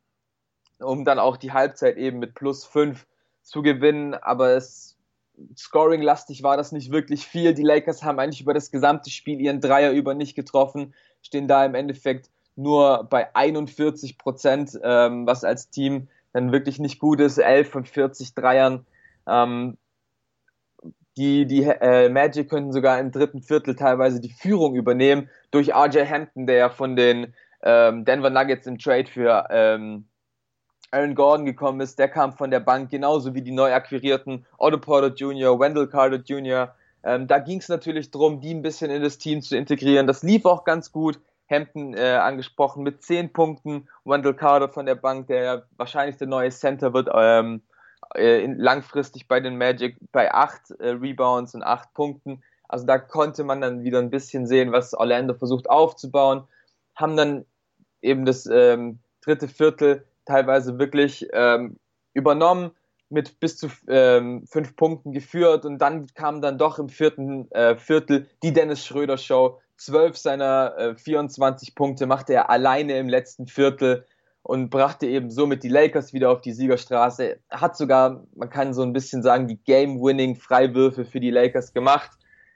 um 0.81 1.05
dann 1.05 1.19
auch 1.19 1.37
die 1.37 1.52
Halbzeit 1.52 1.96
eben 1.96 2.19
mit 2.19 2.34
plus 2.34 2.64
5 2.64 3.06
zu 3.43 3.62
gewinnen. 3.62 4.14
Aber 4.14 4.50
es 4.50 4.96
Scoring-lastig 5.56 6.43
war 6.43 6.56
das 6.56 6.73
nicht 6.73 6.93
wirklich 6.93 7.26
viel. 7.26 7.55
Die 7.55 7.62
Lakers 7.62 8.02
haben 8.02 8.19
eigentlich 8.19 8.40
über 8.40 8.55
das 8.55 8.70
gesamte 8.70 9.11
Spiel 9.11 9.40
ihren 9.40 9.61
Dreier 9.61 9.93
über 9.93 10.14
nicht 10.14 10.34
getroffen, 10.34 10.94
stehen 11.23 11.49
da 11.49 11.64
im 11.64 11.75
Endeffekt 11.75 12.31
nur 12.56 13.05
bei 13.05 13.34
41 13.34 14.19
Prozent, 14.19 14.79
ähm, 14.82 15.26
was 15.26 15.44
als 15.44 15.70
Team 15.70 16.08
dann 16.32 16.52
wirklich 16.52 16.79
nicht 16.79 16.99
gut 16.99 17.20
ist. 17.20 17.38
11 17.38 17.70
von 17.70 17.84
40 17.84 18.34
Dreiern. 18.34 18.87
Ähm, 19.26 19.79
die 21.17 21.46
die 21.46 21.62
äh, 21.64 22.08
Magic 22.08 22.49
könnten 22.49 22.73
sogar 22.73 22.99
im 22.99 23.11
dritten 23.11 23.43
Viertel 23.43 23.75
teilweise 23.75 24.20
die 24.20 24.31
Führung 24.32 24.75
übernehmen 24.75 25.29
durch 25.50 25.75
RJ 25.75 26.06
Hampton, 26.06 26.46
der 26.46 26.56
ja 26.56 26.69
von 26.70 26.96
den 26.96 27.34
ähm, 27.62 28.05
Denver 28.05 28.31
Nuggets 28.31 28.67
im 28.67 28.79
Trade 28.79 29.06
für 29.06 29.46
ähm, 29.50 30.06
Aaron 30.92 31.14
Gordon 31.14 31.46
gekommen 31.46 31.80
ist, 31.80 31.98
der 31.98 32.08
kam 32.08 32.34
von 32.34 32.50
der 32.50 32.60
Bank, 32.60 32.90
genauso 32.90 33.34
wie 33.34 33.40
die 33.40 33.50
neu 33.50 33.72
akquirierten 33.72 34.44
Otto 34.58 34.78
Porter 34.78 35.08
Jr., 35.08 35.58
Wendell 35.58 35.86
Carter 35.86 36.18
Jr. 36.18 36.74
Ähm, 37.02 37.26
da 37.26 37.38
ging 37.38 37.58
es 37.58 37.68
natürlich 37.68 38.10
darum, 38.10 38.40
die 38.40 38.54
ein 38.54 38.62
bisschen 38.62 38.90
in 38.90 39.02
das 39.02 39.18
Team 39.18 39.40
zu 39.40 39.56
integrieren. 39.56 40.06
Das 40.06 40.22
lief 40.22 40.44
auch 40.44 40.64
ganz 40.64 40.92
gut. 40.92 41.18
Hampton 41.50 41.94
äh, 41.94 42.18
angesprochen 42.20 42.82
mit 42.82 43.02
10 43.02 43.32
Punkten. 43.32 43.88
Wendell 44.04 44.34
Carter 44.34 44.68
von 44.68 44.86
der 44.86 44.94
Bank, 44.94 45.26
der 45.28 45.66
wahrscheinlich 45.76 46.18
der 46.18 46.28
neue 46.28 46.50
Center 46.50 46.92
wird, 46.92 47.08
ähm, 47.12 47.62
äh, 48.14 48.46
langfristig 48.46 49.28
bei 49.28 49.40
den 49.40 49.56
Magic 49.56 49.96
bei 50.12 50.32
8 50.32 50.72
äh, 50.72 50.88
Rebounds 50.90 51.54
und 51.54 51.62
8 51.62 51.92
Punkten. 51.94 52.42
Also 52.68 52.86
da 52.86 52.98
konnte 52.98 53.44
man 53.44 53.60
dann 53.60 53.82
wieder 53.82 53.98
ein 53.98 54.10
bisschen 54.10 54.46
sehen, 54.46 54.72
was 54.72 54.94
Orlando 54.94 55.34
versucht 55.34 55.69
aufzubauen. 55.69 56.44
Haben 56.94 57.17
dann 57.17 57.44
eben 58.02 58.24
das 58.24 58.46
ähm, 58.46 58.98
dritte 59.22 59.48
Viertel 59.48 60.05
teilweise 60.24 60.79
wirklich 60.79 61.29
ähm, 61.32 61.79
übernommen, 62.14 62.72
mit 63.12 63.38
bis 63.41 63.56
zu 63.58 63.69
ähm, 63.88 64.44
fünf 64.46 64.74
Punkten 64.74 65.12
geführt 65.12 65.67
und 65.67 65.79
dann 65.79 66.06
kam 66.14 66.41
dann 66.41 66.58
doch 66.58 66.79
im 66.79 66.88
vierten 66.88 67.50
äh, 67.52 67.76
Viertel 67.76 68.26
die 68.43 68.52
Dennis 68.52 68.84
Schröder 68.84 69.19
Show. 69.19 69.60
Zwölf 69.76 70.17
seiner 70.17 70.76
äh, 70.79 70.94
24 70.94 71.74
Punkte 71.74 72.06
machte 72.06 72.32
er 72.32 72.50
alleine 72.50 72.98
im 72.98 73.08
letzten 73.08 73.46
Viertel 73.46 74.06
und 74.43 74.70
brachte 74.70 75.06
eben 75.06 75.31
somit 75.31 75.62
die 75.62 75.69
Lakers 75.69 76.12
wieder 76.12 76.31
auf 76.31 76.41
die 76.41 76.52
Siegerstraße. 76.52 77.38
Hat 77.50 77.76
sogar, 77.76 78.24
man 78.34 78.50
kann 78.50 78.74
so 78.74 78.82
ein 78.82 78.93
bisschen 78.93 79.22
sagen, 79.22 79.46
die 79.46 79.62
Game-Winning-Freiwürfe 79.62 81.05
für 81.05 81.20
die 81.20 81.31
Lakers 81.31 81.72
gemacht. 81.72 82.10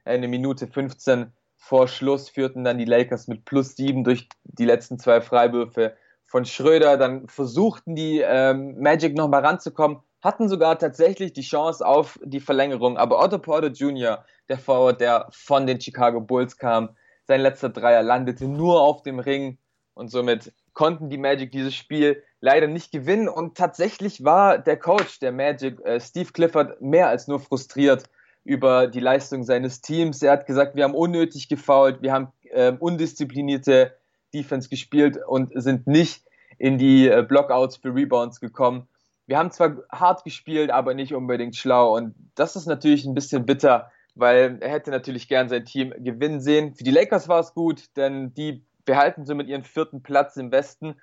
Eine 0.05 0.29
Minute 0.29 0.67
15 0.67 1.33
vor 1.57 1.89
Schluss 1.89 2.29
führten 2.29 2.65
dann 2.65 2.79
die 2.79 2.85
Lakers 2.85 3.29
mit 3.29 3.45
plus 3.45 3.77
sieben 3.77 4.05
durch 4.05 4.29
die 4.45 4.65
letzten 4.65 4.99
zwei 4.99 5.21
Freiwürfe 5.21 5.97
von 6.27 6.45
Schröder. 6.45 6.97
Dann 6.97 7.29
versuchten 7.29 7.95
die 7.95 8.21
ähm, 8.21 8.79
Magic 8.81 9.17
nochmal 9.17 9.45
ranzukommen, 9.45 9.99
hatten 10.23 10.49
sogar 10.49 10.79
tatsächlich 10.79 11.33
die 11.33 11.43
Chance 11.43 11.87
auf 11.87 12.19
die 12.23 12.41
Verlängerung. 12.41 12.97
Aber 12.97 13.23
Otto 13.23 13.39
Porter 13.39 13.69
Jr., 13.69 14.25
der 14.49 14.59
Forward, 14.59 15.01
der 15.01 15.29
von 15.31 15.67
den 15.67 15.81
Chicago 15.81 16.21
Bulls 16.21 16.59
kam, 16.59 16.91
sein 17.25 17.41
letzter 17.41 17.69
Dreier 17.69 18.03
landete 18.03 18.47
nur 18.47 18.81
auf 18.81 19.03
dem 19.03 19.19
Ring 19.19 19.59
und 19.95 20.11
somit 20.11 20.53
konnten 20.75 21.09
die 21.09 21.19
Magic 21.19 21.51
dieses 21.51 21.75
Spiel 21.75 22.23
leider 22.41 22.67
nicht 22.67 22.93
gewinnen. 22.93 23.29
Und 23.29 23.57
tatsächlich 23.57 24.23
war 24.25 24.59
der 24.59 24.79
Coach 24.79 25.19
der 25.21 25.33
Magic, 25.33 25.81
äh, 25.85 25.99
Steve 26.01 26.31
Clifford, 26.33 26.81
mehr 26.81 27.09
als 27.09 27.27
nur 27.27 27.41
frustriert 27.41 28.05
über 28.45 28.87
die 28.87 29.01
Leistung 29.01 29.43
seines 29.43 29.81
Teams. 29.81 30.23
Er 30.23 30.33
hat 30.33 30.47
gesagt, 30.47 30.77
wir 30.77 30.85
haben 30.85 30.95
unnötig 30.95 31.49
gefault, 31.49 32.03
wir 32.03 32.13
haben 32.13 32.29
äh, 32.51 32.73
undisziplinierte 32.79 33.97
Defense 34.37 34.69
gespielt 34.69 35.19
und 35.27 35.51
sind 35.55 35.87
nicht 35.87 36.25
in 36.59 36.79
die 36.79 37.09
äh, 37.09 37.25
Blockouts 37.27 37.77
für 37.77 37.95
Rebounds 37.95 38.41
gekommen. 38.41 38.89
Wir 39.27 39.39
haben 39.39 39.51
zwar 39.51 39.79
hart 39.91 40.25
gespielt, 40.25 40.71
aber 40.71 40.95
nicht 40.95 41.15
unbedingt 41.15 41.57
schlau 41.57 41.97
und 41.97 42.15
das 42.35 42.57
ist 42.57 42.67
natürlich 42.67 43.05
ein 43.05 43.15
bisschen 43.15 43.45
bitter, 43.45 43.91
weil 44.15 44.59
er 44.61 44.71
hätte 44.71 44.91
natürlich 44.91 45.29
gern 45.29 45.49
sein 45.49 45.65
Team 45.65 45.93
gewinnen 45.99 46.41
sehen. 46.41 46.75
Für 46.75 46.85
die 46.85 46.91
Lakers 46.91 47.29
war 47.29 47.41
es 47.41 47.53
gut, 47.55 47.97
denn 47.97 48.33
die 48.35 48.65
behalten 48.85 49.27
somit 49.27 49.49
ihren 49.49 49.65
vierten 49.65 50.03
Platz 50.03 50.37
im 50.37 50.53
Westen. 50.53 50.95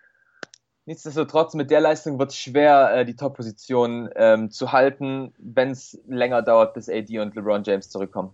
Nichtsdestotrotz, 0.86 1.54
mit 1.54 1.72
der 1.72 1.80
Leistung 1.80 2.20
wird 2.20 2.32
es 2.32 2.38
schwer, 2.38 2.94
äh, 2.94 3.06
die 3.06 3.16
Top-Position 3.16 4.10
ähm, 4.16 4.52
zu 4.52 4.72
halten, 4.72 5.34
wenn 5.38 5.72
es 5.72 6.02
länger 6.08 6.42
dauert, 6.42 6.74
bis 6.74 6.90
AD 6.90 7.20
und 7.20 7.36
LeBron 7.36 7.63
James 7.63 7.90
zurückkommen. 7.90 8.34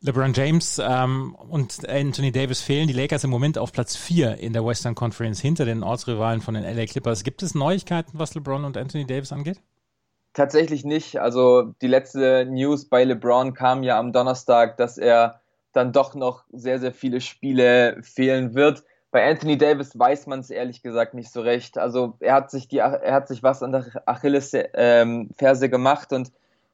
LeBron 0.00 0.32
James 0.32 0.80
ähm, 0.82 1.34
und 1.34 1.88
Anthony 1.88 2.30
Davis 2.30 2.60
fehlen. 2.60 2.86
Die 2.86 2.94
Lakers 2.94 3.24
im 3.24 3.30
Moment 3.30 3.58
auf 3.58 3.72
Platz 3.72 3.96
4 3.96 4.38
in 4.38 4.52
der 4.52 4.64
Western 4.64 4.94
Conference 4.94 5.40
hinter 5.40 5.64
den 5.64 5.82
Ortsrivalen 5.82 6.40
von 6.40 6.54
den 6.54 6.62
LA 6.62 6.86
Clippers. 6.86 7.24
Gibt 7.24 7.42
es 7.42 7.54
Neuigkeiten, 7.54 8.12
was 8.18 8.34
LeBron 8.34 8.64
und 8.64 8.76
Anthony 8.76 9.06
Davis 9.06 9.32
angeht? 9.32 9.60
Tatsächlich 10.34 10.84
nicht. 10.84 11.20
Also 11.20 11.74
die 11.82 11.88
letzte 11.88 12.46
News 12.46 12.88
bei 12.88 13.02
LeBron 13.02 13.54
kam 13.54 13.82
ja 13.82 13.98
am 13.98 14.12
Donnerstag, 14.12 14.76
dass 14.76 14.98
er 14.98 15.40
dann 15.72 15.92
doch 15.92 16.14
noch 16.14 16.44
sehr, 16.52 16.78
sehr 16.78 16.92
viele 16.92 17.20
Spiele 17.20 18.00
fehlen 18.02 18.54
wird. 18.54 18.84
Bei 19.10 19.28
Anthony 19.28 19.58
Davis 19.58 19.98
weiß 19.98 20.26
man 20.26 20.40
es 20.40 20.50
ehrlich 20.50 20.82
gesagt 20.82 21.14
nicht 21.14 21.32
so 21.32 21.40
recht. 21.40 21.78
Also 21.78 22.16
er 22.20 22.34
hat 22.34 22.50
sich 22.50 22.68
die, 22.68 22.78
er 22.78 23.14
hat 23.14 23.26
sich 23.26 23.42
was 23.42 23.62
an 23.62 23.72
der 23.72 23.86
Achillesferse 24.06 24.68
ähm, 24.74 25.70
gemacht 25.70 26.12
und 26.12 26.30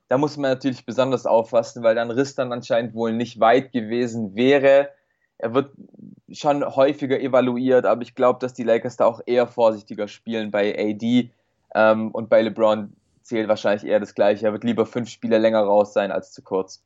da 0.09 0.19
muss 0.19 0.37
man 0.37 0.51
natürlich 0.51 0.85
besonders 0.85 1.27
aufpassen, 1.27 1.83
weil 1.83 1.95
dann 1.95 2.11
Riss 2.11 2.35
dann 2.35 2.53
anscheinend 2.53 2.95
wohl 2.95 3.13
nicht 3.13 3.41
weit 3.41 3.73
gewesen 3.73 4.35
wäre. 4.35 4.91
Er 5.39 5.55
wird 5.55 5.73
schon 6.31 6.65
häufiger 6.65 7.19
evaluiert, 7.21 7.87
aber 7.87 8.03
ich 8.03 8.15
glaube, 8.15 8.39
dass 8.41 8.55
die 8.55 8.63
Lakers 8.63 8.97
da 8.97 9.07
auch 9.07 9.21
eher 9.27 9.47
vorsichtiger 9.47 10.09
spielen 10.09 10.51
bei 10.51 10.77
AD 10.79 11.31
ähm, 11.75 12.11
und 12.11 12.29
bei 12.29 12.43
LeBron 12.43 12.95
zählt 13.23 13.49
wahrscheinlich 13.49 13.85
eher 13.85 14.01
das 14.01 14.15
Gleiche. 14.15 14.47
Er 14.47 14.53
wird 14.53 14.65
lieber 14.65 14.87
fünf 14.87 15.09
Spiele 15.09 15.39
länger 15.39 15.63
raus 15.63 15.93
sein 15.93 16.13
als 16.13 16.33
zu 16.33 16.43
kurz. 16.43 16.83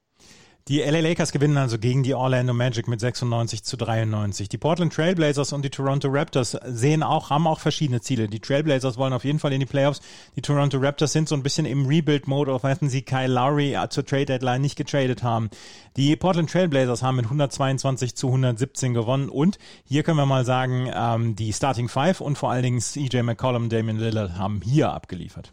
Die 0.68 0.80
LA 0.82 1.00
Lakers 1.00 1.32
gewinnen 1.32 1.56
also 1.56 1.78
gegen 1.78 2.02
die 2.02 2.12
Orlando 2.12 2.52
Magic 2.52 2.88
mit 2.88 3.00
96 3.00 3.62
zu 3.62 3.78
93. 3.78 4.50
Die 4.50 4.58
Portland 4.58 4.92
Trailblazers 4.92 5.54
und 5.54 5.64
die 5.64 5.70
Toronto 5.70 6.08
Raptors 6.08 6.58
sehen 6.66 7.02
auch, 7.02 7.30
haben 7.30 7.46
auch 7.46 7.60
verschiedene 7.60 8.02
Ziele. 8.02 8.28
Die 8.28 8.38
Trailblazers 8.38 8.98
wollen 8.98 9.14
auf 9.14 9.24
jeden 9.24 9.38
Fall 9.38 9.54
in 9.54 9.60
die 9.60 9.66
Playoffs. 9.66 10.02
Die 10.36 10.42
Toronto 10.42 10.76
Raptors 10.76 11.14
sind 11.14 11.26
so 11.26 11.34
ein 11.34 11.42
bisschen 11.42 11.64
im 11.64 11.86
Rebuild-Mode, 11.86 12.52
auch 12.52 12.64
wenn 12.64 12.90
sie 12.90 13.00
Kyle 13.00 13.32
Lowry 13.32 13.78
zur 13.88 14.04
Trade 14.04 14.26
Deadline 14.26 14.60
nicht 14.60 14.76
getradet 14.76 15.22
haben. 15.22 15.48
Die 15.96 16.14
Portland 16.16 16.50
Trailblazers 16.50 17.02
haben 17.02 17.16
mit 17.16 17.24
122 17.24 18.14
zu 18.14 18.26
117 18.26 18.92
gewonnen 18.92 19.30
und 19.30 19.58
hier 19.84 20.02
können 20.02 20.18
wir 20.18 20.26
mal 20.26 20.44
sagen, 20.44 20.90
ähm, 20.94 21.34
die 21.34 21.54
Starting 21.54 21.88
Five 21.88 22.20
und 22.20 22.36
vor 22.36 22.50
allen 22.50 22.62
Dingen 22.62 22.80
CJ 22.80 23.22
McCollum, 23.22 23.70
Damian 23.70 23.96
Lillard 23.96 24.36
haben 24.36 24.60
hier 24.62 24.92
abgeliefert. 24.92 25.50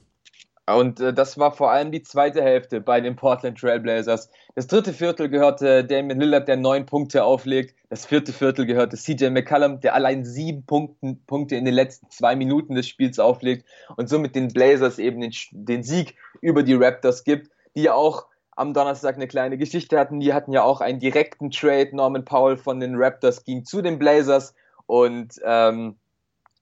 Und 0.68 1.00
äh, 1.00 1.14
das 1.14 1.38
war 1.38 1.52
vor 1.52 1.72
allem 1.72 1.92
die 1.92 2.02
zweite 2.02 2.42
Hälfte 2.42 2.82
bei 2.82 3.00
den 3.00 3.16
Portland 3.16 3.60
Trailblazers. 3.60 4.30
Das 4.56 4.68
dritte 4.68 4.94
Viertel 4.94 5.30
gehörte 5.30 5.84
Damian 5.84 6.20
Lillard, 6.20 6.48
der 6.48 6.58
neun 6.58 6.86
Punkte 6.86 7.24
auflegt. 7.24 7.76
Das 7.90 8.06
vierte 8.06 8.34
Viertel 8.34 8.66
gehörte 8.66 8.98
CJ 8.98 9.30
McCallum, 9.30 9.80
der 9.80 9.94
allein 9.94 10.26
sieben 10.26 10.66
Punkten, 10.66 11.24
Punkte 11.28 11.56
in 11.56 11.66
den 11.66 11.74
letzten 11.74 12.10
zwei 12.10 12.36
Minuten 12.36 12.74
des 12.74 12.88
Spiels 12.88 13.20
auflegt 13.20 13.66
und 13.96 14.10
somit 14.10 14.36
den 14.36 14.48
Blazers 14.48 14.98
eben 14.98 15.22
den, 15.22 15.34
den 15.52 15.84
Sieg 15.84 16.16
über 16.42 16.64
die 16.64 16.74
Raptors 16.74 17.24
gibt, 17.24 17.52
die 17.76 17.84
ja 17.84 17.94
auch 17.94 18.26
am 18.56 18.74
Donnerstag 18.74 19.16
eine 19.16 19.28
kleine 19.28 19.58
Geschichte 19.58 20.00
hatten. 20.00 20.20
Die 20.20 20.34
hatten 20.34 20.52
ja 20.52 20.64
auch 20.64 20.82
einen 20.82 21.00
direkten 21.00 21.52
Trade. 21.52 21.90
Norman 21.94 22.26
Powell 22.26 22.58
von 22.58 22.80
den 22.80 22.96
Raptors 22.96 23.44
ging 23.44 23.66
zu 23.66 23.82
den 23.82 24.00
Blazers 24.00 24.56
und 24.88 25.40
ähm, 25.44 25.98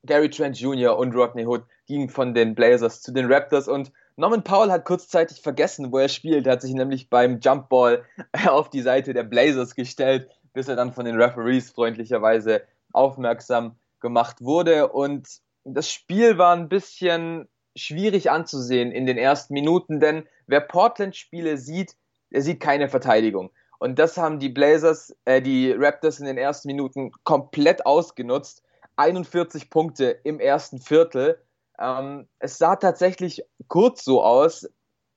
Gary 0.06 0.30
Trent 0.30 0.60
Jr. 0.60 0.98
und 0.98 1.16
Rodney 1.16 1.46
Hood 1.46 1.64
gingen 1.88 2.10
von 2.10 2.34
den 2.34 2.56
Blazers 2.56 3.02
zu 3.02 3.12
den 3.14 3.32
Raptors 3.32 3.68
und 3.68 3.92
Norman 4.16 4.44
Powell 4.44 4.72
hat 4.72 4.86
kurzzeitig 4.86 5.42
vergessen, 5.42 5.92
wo 5.92 5.98
er 5.98 6.10
spielt. 6.10 6.46
Er 6.46 6.54
hat 6.54 6.62
sich 6.62 6.74
nämlich 6.74 7.10
beim 7.10 7.40
Jumpball 7.40 8.04
auf 8.48 8.70
die 8.70 8.82
Seite 8.82 9.14
der 9.14 9.24
Blazers 9.24 9.76
gestellt, 9.76 10.30
bis 10.54 10.68
er 10.68 10.76
dann 10.76 10.94
von 10.94 11.06
den 11.06 11.20
Referees 11.20 11.72
freundlicherweise 11.72 12.64
aufmerksam 12.92 13.76
gemacht 14.02 14.42
wurde. 14.42 14.90
Und 14.90 15.28
das 15.64 15.90
Spiel 15.90 16.38
war 16.38 16.56
ein 16.56 16.70
bisschen 16.70 17.48
schwierig 17.76 18.30
anzusehen 18.30 18.92
in 18.92 19.06
den 19.06 19.18
ersten 19.18 19.54
Minuten, 19.54 20.00
denn 20.00 20.28
wer 20.46 20.62
Portland-Spiele 20.62 21.58
sieht, 21.58 21.96
der 22.32 22.42
sieht 22.42 22.60
keine 22.60 22.90
Verteidigung. 22.90 23.52
Und 23.80 24.00
das 24.00 24.18
haben 24.18 24.40
die 24.40 24.50
Blazers, 24.50 25.16
äh, 25.26 25.42
die 25.42 25.72
Raptors 25.72 26.20
in 26.20 26.26
den 26.26 26.38
ersten 26.38 26.68
Minuten 26.68 27.12
komplett 27.24 27.86
ausgenutzt. 27.86 28.63
41 28.96 29.70
Punkte 29.70 30.20
im 30.24 30.40
ersten 30.40 30.80
Viertel. 30.80 31.42
Ähm, 31.80 32.28
es 32.40 32.58
sah 32.58 32.76
tatsächlich 32.76 33.44
kurz 33.68 34.04
so 34.04 34.24
aus, 34.24 34.70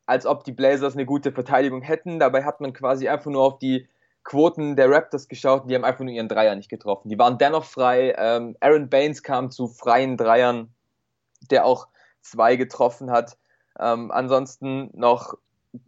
als 0.07 0.27
ob 0.27 0.45
die 0.45 0.53
Blazers 0.53 0.95
eine 0.95 1.07
gute 1.07 1.33
Verteidigung 1.33 1.83
hätten. 1.83 2.19
Dabei 2.19 2.45
hat 2.45 2.61
man 2.61 2.73
quasi 2.73 3.09
einfach 3.09 3.31
nur 3.31 3.43
auf 3.43 3.59
die 3.59 3.89
Quoten 4.25 4.75
der 4.75 4.91
Raptors 4.91 5.29
geschaut 5.29 5.63
und 5.63 5.69
die 5.69 5.75
haben 5.75 5.85
einfach 5.85 6.05
nur 6.05 6.13
ihren 6.13 6.29
Dreier 6.29 6.55
nicht 6.57 6.69
getroffen. 6.69 7.09
Die 7.09 7.19
waren 7.19 7.39
dennoch 7.39 7.65
frei. 7.65 8.15
Ähm, 8.19 8.57
Aaron 8.61 8.89
Baines 8.89 9.23
kam 9.23 9.51
zu 9.51 9.69
freien 9.69 10.17
Dreiern, 10.17 10.75
der 11.51 11.65
auch 11.65 11.89
zwei 12.23 12.57
getroffen 12.57 13.11
hat. 13.11 13.39
Ähm, 13.79 14.11
ansonsten 14.11 14.91
noch 14.95 15.35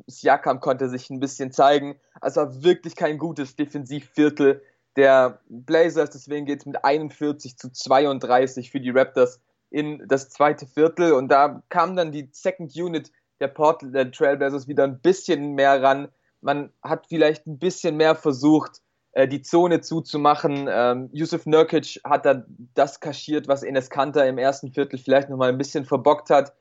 Siakam 0.07 0.61
konnte 0.61 0.89
sich 0.89 1.11
ein 1.11 1.21
bisschen 1.21 1.51
zeigen. 1.51 1.99
Es 2.23 2.37
war 2.37 2.63
wirklich 2.63 2.95
kein 2.95 3.19
gutes 3.19 3.57
Defensivviertel 3.57 4.63
der 4.99 5.41
Blazers, 5.49 6.11
deswegen 6.11 6.45
geht 6.45 6.61
es 6.61 6.67
mit 6.67 6.85
41 6.85 7.57
zu 7.57 7.71
32 7.71 8.71
für 8.71 8.81
die 8.81 8.91
Raptors 8.91 9.41
in 9.71 10.05
das 10.09 10.29
zweite 10.29 10.67
Viertel 10.67 11.13
und 11.13 11.29
da 11.29 11.63
kam 11.69 11.95
dann 11.95 12.11
die 12.11 12.29
Second 12.33 12.75
Unit 12.75 13.13
der 13.41 13.49
Portland 13.49 14.15
Trailblazers 14.15 14.67
wieder 14.67 14.83
ein 14.83 15.01
bisschen 15.01 15.55
mehr 15.55 15.81
ran. 15.81 16.09
Man 16.41 16.73
hat 16.83 17.07
vielleicht 17.09 17.47
ein 17.47 17.61
bisschen 17.61 17.97
mehr 17.97 18.17
versucht, 18.17 18.83
äh, 19.13 19.29
die 19.29 19.43
Zone 19.43 19.83
zuzumachen. 19.83 20.69
Ähm, 20.69 21.11
Yusuf 21.13 21.47
Nurkic 21.47 22.01
hat 22.03 22.27
da 22.27 22.45
das 22.75 22.99
kaschiert, 22.99 23.47
was 23.47 23.63
Enes 23.63 23.91
Kanter 23.91 24.27
im 24.27 24.37
ersten 24.37 24.73
Viertel 24.73 24.99
vielleicht 24.99 25.31
nochmal 25.31 25.51
ein 25.51 25.59
bisschen 25.59 25.85
verbockt 25.85 26.31
hat. 26.31 26.55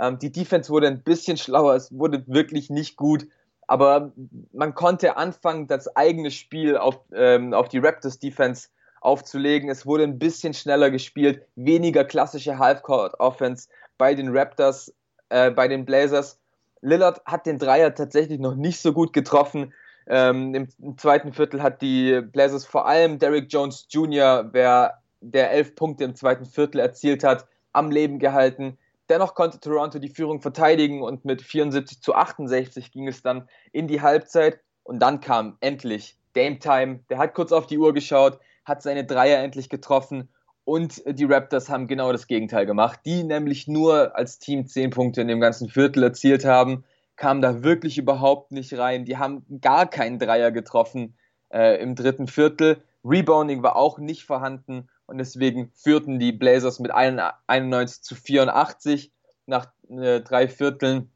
Ähm, 0.00 0.18
die 0.18 0.32
Defense 0.32 0.70
wurde 0.70 0.86
ein 0.86 1.02
bisschen 1.02 1.36
schlauer, 1.36 1.74
es 1.74 1.92
wurde 1.92 2.24
wirklich 2.26 2.70
nicht 2.70 2.96
gut 2.96 3.26
aber 3.72 4.12
man 4.52 4.74
konnte 4.74 5.16
anfangen, 5.16 5.66
das 5.66 5.96
eigene 5.96 6.30
Spiel 6.30 6.76
auf, 6.76 7.00
ähm, 7.14 7.54
auf 7.54 7.68
die 7.68 7.78
Raptors 7.78 8.18
Defense 8.18 8.68
aufzulegen. 9.00 9.70
Es 9.70 9.86
wurde 9.86 10.04
ein 10.04 10.18
bisschen 10.18 10.52
schneller 10.52 10.90
gespielt, 10.90 11.46
weniger 11.56 12.04
klassische 12.04 12.58
Halfcourt 12.58 13.18
Offense 13.18 13.70
bei 13.96 14.14
den 14.14 14.36
Raptors, 14.36 14.94
äh, 15.30 15.50
bei 15.50 15.68
den 15.68 15.86
Blazers. 15.86 16.38
Lillard 16.82 17.22
hat 17.24 17.46
den 17.46 17.58
Dreier 17.58 17.94
tatsächlich 17.94 18.40
noch 18.40 18.56
nicht 18.56 18.78
so 18.78 18.92
gut 18.92 19.14
getroffen. 19.14 19.72
Ähm, 20.06 20.54
im, 20.54 20.68
im, 20.78 20.98
zweiten 20.98 21.32
Viertel 21.32 21.62
hat 21.62 21.80
die 21.80 22.20
Blazers 22.20 22.66
vor 22.66 22.86
allem 22.86 23.18
Derrick 23.18 23.50
Jones 23.50 23.86
Jr., 23.88 24.50
wer 24.52 24.98
der 25.22 25.50
elf 25.50 25.74
Punkte 25.76 26.04
im 26.04 26.14
zweiten 26.14 26.44
Viertel 26.44 26.78
erzielt 26.78 27.24
hat, 27.24 27.46
am 27.72 27.90
Leben 27.90 28.18
gehalten. 28.18 28.76
Dennoch 29.08 29.34
konnte 29.34 29.60
Toronto 29.60 29.98
die 29.98 30.08
Führung 30.08 30.40
verteidigen 30.40 31.02
und 31.02 31.24
mit 31.24 31.42
74 31.42 32.00
zu 32.00 32.14
68 32.14 32.92
ging 32.92 33.08
es 33.08 33.22
dann 33.22 33.48
in 33.72 33.88
die 33.88 34.00
Halbzeit 34.00 34.60
und 34.84 35.00
dann 35.00 35.20
kam 35.20 35.56
endlich 35.60 36.16
Dame 36.34 36.58
Time. 36.58 37.00
Der 37.10 37.18
hat 37.18 37.34
kurz 37.34 37.52
auf 37.52 37.66
die 37.66 37.78
Uhr 37.78 37.92
geschaut, 37.92 38.38
hat 38.64 38.82
seine 38.82 39.04
Dreier 39.04 39.42
endlich 39.42 39.68
getroffen 39.68 40.28
und 40.64 41.02
die 41.06 41.24
Raptors 41.24 41.68
haben 41.68 41.88
genau 41.88 42.12
das 42.12 42.26
Gegenteil 42.26 42.66
gemacht. 42.66 43.00
Die 43.04 43.24
nämlich 43.24 43.66
nur 43.66 44.16
als 44.16 44.38
Team 44.38 44.66
10 44.66 44.90
Punkte 44.90 45.20
in 45.20 45.28
dem 45.28 45.40
ganzen 45.40 45.68
Viertel 45.68 46.04
erzielt 46.04 46.44
haben, 46.44 46.84
kamen 47.16 47.42
da 47.42 47.62
wirklich 47.62 47.98
überhaupt 47.98 48.52
nicht 48.52 48.76
rein. 48.78 49.04
Die 49.04 49.18
haben 49.18 49.44
gar 49.60 49.86
keinen 49.86 50.18
Dreier 50.18 50.52
getroffen 50.52 51.16
äh, 51.52 51.80
im 51.82 51.94
dritten 51.96 52.28
Viertel. 52.28 52.82
Rebounding 53.04 53.62
war 53.62 53.76
auch 53.76 53.98
nicht 53.98 54.24
vorhanden 54.24 54.88
und 55.12 55.18
deswegen 55.18 55.70
führten 55.74 56.18
die 56.18 56.32
Blazers 56.32 56.80
mit 56.80 56.90
91 56.90 58.02
zu 58.02 58.14
84 58.14 59.12
nach 59.44 59.66
äh, 59.90 60.20
drei 60.20 60.48
Vierteln 60.48 61.10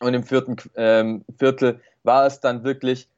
und 0.00 0.12
im 0.12 0.24
vierten 0.24 0.56
ähm, 0.76 1.24
Viertel 1.38 1.80
war 2.02 2.26
es 2.26 2.40
dann 2.40 2.64
wirklich 2.64 3.08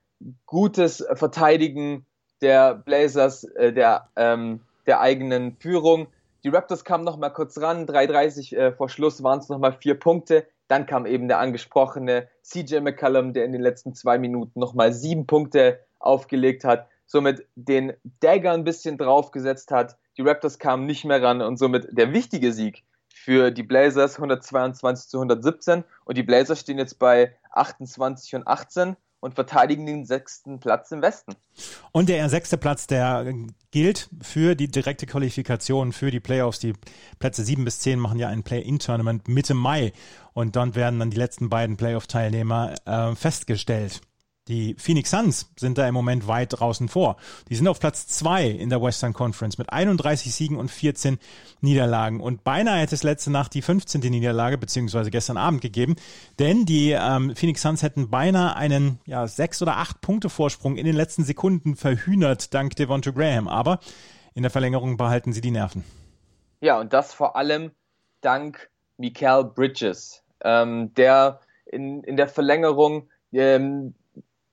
gutes 0.47 1.05
Verteidigen 1.15 2.07
der 2.41 2.75
Blazers, 2.75 3.43
äh, 3.43 3.73
der, 3.73 4.09
ähm, 4.15 4.61
der 4.87 5.01
eigenen 5.01 5.57
Führung. 5.57 6.07
Die 6.45 6.51
Raptors 6.51 6.85
kamen 6.85 7.03
noch 7.03 7.17
mal 7.17 7.31
kurz 7.31 7.61
ran, 7.61 7.87
3,30 7.87 8.57
äh, 8.57 8.73
vor 8.73 8.89
Schluss 8.89 9.25
waren 9.25 9.41
es 9.41 9.49
noch 9.49 9.59
mal 9.59 9.73
vier 9.73 9.99
Punkte. 9.99 10.47
Dann 10.69 10.87
kam 10.87 11.07
eben 11.07 11.27
der 11.27 11.41
angesprochene 11.41 12.29
CJ 12.43 12.79
McCallum, 12.81 13.33
der 13.33 13.45
in 13.45 13.53
den 13.53 13.63
letzten 13.63 13.95
zwei 13.95 14.19
Minuten 14.19 14.61
noch 14.61 14.75
mal 14.75 14.93
sieben 14.93 15.27
Punkte 15.27 15.81
aufgelegt 15.99 16.63
hat 16.63 16.89
somit 17.07 17.47
den 17.55 17.93
Dagger 18.21 18.53
ein 18.53 18.65
bisschen 18.65 18.99
draufgesetzt 18.99 19.71
hat. 19.71 19.97
Die 20.17 20.23
Raptors 20.23 20.59
kamen 20.59 20.87
nicht 20.87 21.05
mehr 21.05 21.23
ran 21.23 21.41
und 21.41 21.59
somit 21.59 21.89
der 21.91 22.13
wichtige 22.13 22.53
Sieg 22.53 22.85
für 23.09 23.51
die 23.51 23.63
Blazers 23.63 24.17
122 24.17 25.09
zu 25.09 25.19
117 25.19 25.85
und 26.05 26.17
die 26.17 26.23
Blazers 26.23 26.61
stehen 26.61 26.79
jetzt 26.79 26.99
bei 26.99 27.35
28 27.53 28.35
und 28.37 28.47
18 28.47 28.97
und 29.21 29.35
verteidigen 29.35 29.87
den 29.87 30.05
sechsten 30.05 30.61
Platz 30.61 30.93
im 30.93 31.03
Westen. 31.03 31.35
Und 31.91 32.09
der 32.09 32.29
sechste 32.29 32.59
Platz, 32.59 32.87
der 32.87 33.27
gilt 33.71 34.09
für 34.23 34.55
die 34.55 34.69
direkte 34.69 35.07
Qualifikation 35.07 35.93
für 35.93 36.11
die 36.11 36.21
Playoffs. 36.21 36.61
Die 36.61 36.75
Plätze 37.19 37.43
7 37.43 37.65
bis 37.65 37.81
10 37.81 37.99
machen 37.99 38.19
ja 38.19 38.29
ein 38.29 38.43
Play-In-Tournament 38.43 39.27
Mitte 39.27 39.55
Mai 39.55 39.93
und 40.33 40.55
dann 40.55 40.75
werden 40.75 41.01
dann 41.01 41.11
die 41.11 41.17
letzten 41.17 41.49
beiden 41.49 41.77
Playoff-Teilnehmer 41.77 42.75
äh, 42.85 43.15
festgestellt. 43.17 44.01
Die 44.49 44.77
Phoenix 44.79 45.11
Suns 45.11 45.51
sind 45.57 45.77
da 45.77 45.89
im 45.89 45.95
Moment 45.95 46.29
weit 46.29 46.53
draußen 46.53 46.89
vor. 46.89 47.17
Die 47.49 47.57
sind 47.57 47.67
auf 47.67 47.81
Platz 47.81 48.07
zwei 48.07 48.47
in 48.47 48.71
der 48.71 48.81
Western 48.81 49.13
Conference 49.13 49.59
mit 49.59 49.73
31 49.73 50.33
Siegen 50.33 50.57
und 50.57 50.71
14 50.71 51.19
Niederlagen. 51.61 52.21
Und 52.21 52.45
beinahe 52.45 52.81
hätte 52.81 52.95
es 52.95 53.03
letzte 53.03 53.33
Nacht 53.33 53.55
die 53.55 53.63
15. 53.63 54.01
Niederlage 54.03 54.57
beziehungsweise 54.57 55.11
gestern 55.11 55.37
Abend 55.37 55.63
gegeben, 55.63 55.97
denn 56.39 56.65
die 56.65 56.93
ähm, 56.93 57.35
Phoenix 57.35 57.63
Suns 57.63 57.83
hätten 57.83 58.09
beinahe 58.09 58.55
einen 58.55 59.01
ja, 59.07 59.27
sechs 59.27 59.61
oder 59.63 59.79
acht 59.79 60.01
Punkte 60.01 60.29
Vorsprung 60.29 60.77
in 60.77 60.87
den 60.87 60.95
letzten 60.95 61.25
Sekunden 61.25 61.75
verhühnert 61.75 62.55
dank 62.55 62.77
Devonta 62.77 63.11
Graham. 63.11 63.49
Aber 63.49 63.81
in 64.35 64.43
der 64.43 64.51
Verlängerung 64.51 64.97
behalten 64.97 65.33
sie 65.33 65.41
die 65.41 65.51
Nerven. 65.51 65.83
Ja, 66.61 66.79
und 66.79 66.93
das 66.93 67.13
vor 67.13 67.35
allem 67.35 67.73
dank 68.21 68.71
Mikael 68.97 69.45
Bridges, 69.45 70.23
ähm, 70.43 70.95
der 70.95 71.41
in, 71.67 72.05
in 72.05 72.17
der 72.17 72.29
Verlängerung 72.29 73.09
ähm, 73.33 73.95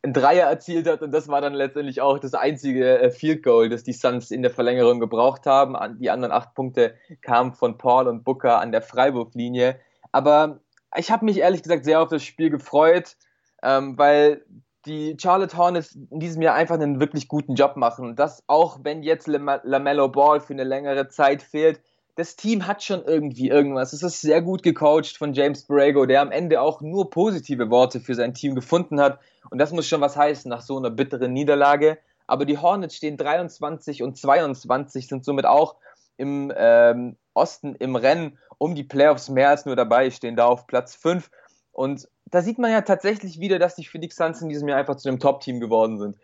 ein 0.03 0.13
Dreier 0.13 0.47
erzielt 0.47 0.87
hat 0.87 1.01
und 1.01 1.11
das 1.11 1.29
war 1.29 1.39
dann 1.39 1.53
letztendlich 1.53 2.01
auch 2.01 2.19
das 2.19 2.33
einzige 2.33 2.99
äh, 2.99 3.09
Field 3.09 3.41
Goal, 3.41 3.69
das 3.69 3.83
die 3.83 3.93
Suns 3.93 4.31
in 4.31 4.41
der 4.41 4.51
Verlängerung 4.51 4.99
gebraucht 4.99 5.45
haben. 5.45 5.77
Die 5.99 6.09
anderen 6.09 6.33
acht 6.33 6.53
Punkte 6.53 6.95
kamen 7.21 7.53
von 7.53 7.77
Paul 7.77 8.07
und 8.07 8.25
Booker 8.25 8.59
an 8.59 8.73
der 8.73 8.81
Freiwurflinie. 8.81 9.79
Aber 10.11 10.59
ich 10.97 11.09
habe 11.09 11.23
mich 11.23 11.37
ehrlich 11.37 11.63
gesagt 11.63 11.85
sehr 11.85 12.01
auf 12.01 12.09
das 12.09 12.23
Spiel 12.23 12.49
gefreut, 12.49 13.15
ähm, 13.63 13.97
weil 13.97 14.45
die 14.85 15.15
Charlotte 15.17 15.57
Hornets 15.57 15.95
in 15.95 16.19
diesem 16.19 16.41
Jahr 16.41 16.55
einfach 16.55 16.75
einen 16.75 16.99
wirklich 16.99 17.29
guten 17.29 17.55
Job 17.55 17.77
machen. 17.77 18.17
Das 18.17 18.43
auch 18.47 18.79
wenn 18.83 19.03
jetzt 19.03 19.27
LaMelo 19.27 20.09
Ball 20.09 20.41
für 20.41 20.51
eine 20.51 20.65
längere 20.65 21.07
Zeit 21.07 21.41
fehlt, 21.41 21.81
das 22.15 22.35
Team 22.35 22.67
hat 22.67 22.83
schon 22.83 23.03
irgendwie 23.03 23.49
irgendwas. 23.49 23.93
Es 23.93 24.03
ist 24.03 24.21
sehr 24.21 24.41
gut 24.41 24.61
gecoacht 24.61 25.17
von 25.17 25.33
James 25.33 25.63
Borrego, 25.63 26.05
der 26.05 26.21
am 26.21 26.31
Ende 26.31 26.61
auch 26.61 26.81
nur 26.81 27.09
positive 27.09 27.69
Worte 27.69 27.99
für 27.99 28.13
sein 28.13 28.33
Team 28.33 28.53
gefunden 28.55 28.99
hat. 28.99 29.19
Und 29.49 29.57
das 29.57 29.71
muss 29.71 29.87
schon 29.87 30.01
was 30.01 30.15
heißen 30.15 30.49
nach 30.49 30.61
so 30.61 30.77
einer 30.77 30.91
bitteren 30.91 31.33
Niederlage. 31.33 31.97
Aber 32.27 32.45
die 32.45 32.57
Hornets 32.57 32.95
stehen 32.95 33.17
23 33.17 34.03
und 34.03 34.17
22, 34.17 35.07
sind 35.07 35.25
somit 35.25 35.45
auch 35.45 35.75
im 36.17 36.53
ähm, 36.55 37.17
Osten 37.33 37.75
im 37.75 37.95
Rennen 37.95 38.37
um 38.59 38.75
die 38.75 38.83
Playoffs 38.83 39.29
mehr 39.29 39.49
als 39.49 39.65
nur 39.65 39.75
dabei, 39.75 40.11
stehen 40.11 40.35
da 40.35 40.45
auf 40.45 40.67
Platz 40.67 40.95
5. 40.95 41.29
Und 41.71 42.07
da 42.25 42.41
sieht 42.41 42.59
man 42.59 42.71
ja 42.71 42.81
tatsächlich 42.81 43.39
wieder, 43.39 43.59
dass 43.59 43.75
die 43.75 43.85
Phoenix 43.85 44.15
Suns 44.15 44.41
in 44.41 44.49
diesem 44.49 44.67
Jahr 44.67 44.77
einfach 44.77 44.95
zu 44.95 45.09
einem 45.09 45.19
Top-Team 45.19 45.59
geworden 45.59 45.97
sind. 45.97 46.17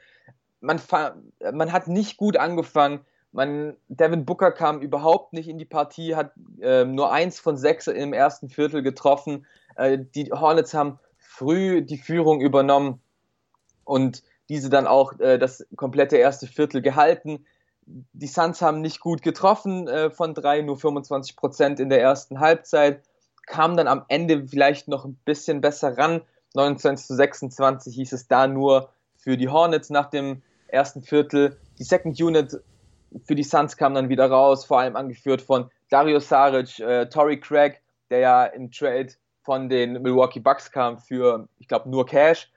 Man, 0.61 0.79
man 1.51 1.71
hat 1.71 1.87
nicht 1.87 2.17
gut 2.17 2.37
angefangen, 2.37 3.01
man, 3.31 3.75
Devin 3.87 4.25
Booker 4.25 4.51
kam 4.51 4.81
überhaupt 4.81 5.33
nicht 5.33 5.47
in 5.47 5.57
die 5.57 5.65
Partie, 5.65 6.15
hat 6.15 6.31
äh, 6.61 6.85
nur 6.85 7.11
eins 7.11 7.39
von 7.39 7.57
sechs 7.57 7.87
im 7.87 8.13
ersten 8.13 8.49
Viertel 8.49 8.81
getroffen. 8.81 9.45
Äh, 9.75 9.99
die 10.15 10.31
Hornets 10.31 10.73
haben 10.73 10.99
früh 11.17 11.81
die 11.81 11.97
Führung 11.97 12.41
übernommen 12.41 13.01
und 13.83 14.23
diese 14.49 14.69
dann 14.69 14.87
auch 14.87 15.19
äh, 15.19 15.37
das 15.37 15.65
komplette 15.75 16.17
erste 16.17 16.47
Viertel 16.47 16.81
gehalten. 16.81 17.45
Die 17.85 18.27
Suns 18.27 18.61
haben 18.61 18.81
nicht 18.81 18.99
gut 18.99 19.21
getroffen 19.21 19.87
äh, 19.87 20.09
von 20.09 20.33
drei, 20.33 20.61
nur 20.61 20.77
25 20.77 21.35
Prozent 21.35 21.79
in 21.79 21.89
der 21.89 22.01
ersten 22.01 22.39
Halbzeit, 22.39 23.03
kamen 23.45 23.77
dann 23.77 23.87
am 23.87 24.05
Ende 24.07 24.47
vielleicht 24.47 24.87
noch 24.87 25.05
ein 25.05 25.19
bisschen 25.25 25.61
besser 25.61 25.97
ran. 25.97 26.21
29 26.55 27.05
zu 27.05 27.15
26 27.15 27.95
hieß 27.95 28.13
es 28.13 28.27
da 28.27 28.47
nur 28.47 28.89
für 29.17 29.37
die 29.37 29.49
Hornets 29.49 29.89
nach 29.89 30.09
dem 30.09 30.41
ersten 30.67 31.01
Viertel. 31.01 31.57
Die 31.77 31.83
Second 31.83 32.19
Unit 32.21 32.59
für 33.23 33.35
die 33.35 33.43
Suns 33.43 33.77
kam 33.77 33.93
dann 33.93 34.09
wieder 34.09 34.29
raus, 34.29 34.65
vor 34.65 34.79
allem 34.79 34.95
angeführt 34.95 35.41
von 35.41 35.69
Dario 35.89 36.19
Saric, 36.19 36.79
äh, 36.79 37.07
Torrey 37.07 37.39
Craig, 37.39 37.81
der 38.09 38.19
ja 38.19 38.45
im 38.45 38.71
Trade 38.71 39.09
von 39.43 39.69
den 39.69 40.01
Milwaukee 40.01 40.39
Bucks 40.39 40.71
kam 40.71 40.97
für, 40.97 41.47
ich 41.57 41.67
glaube, 41.67 41.89
nur 41.89 42.05
Cash. 42.05 42.51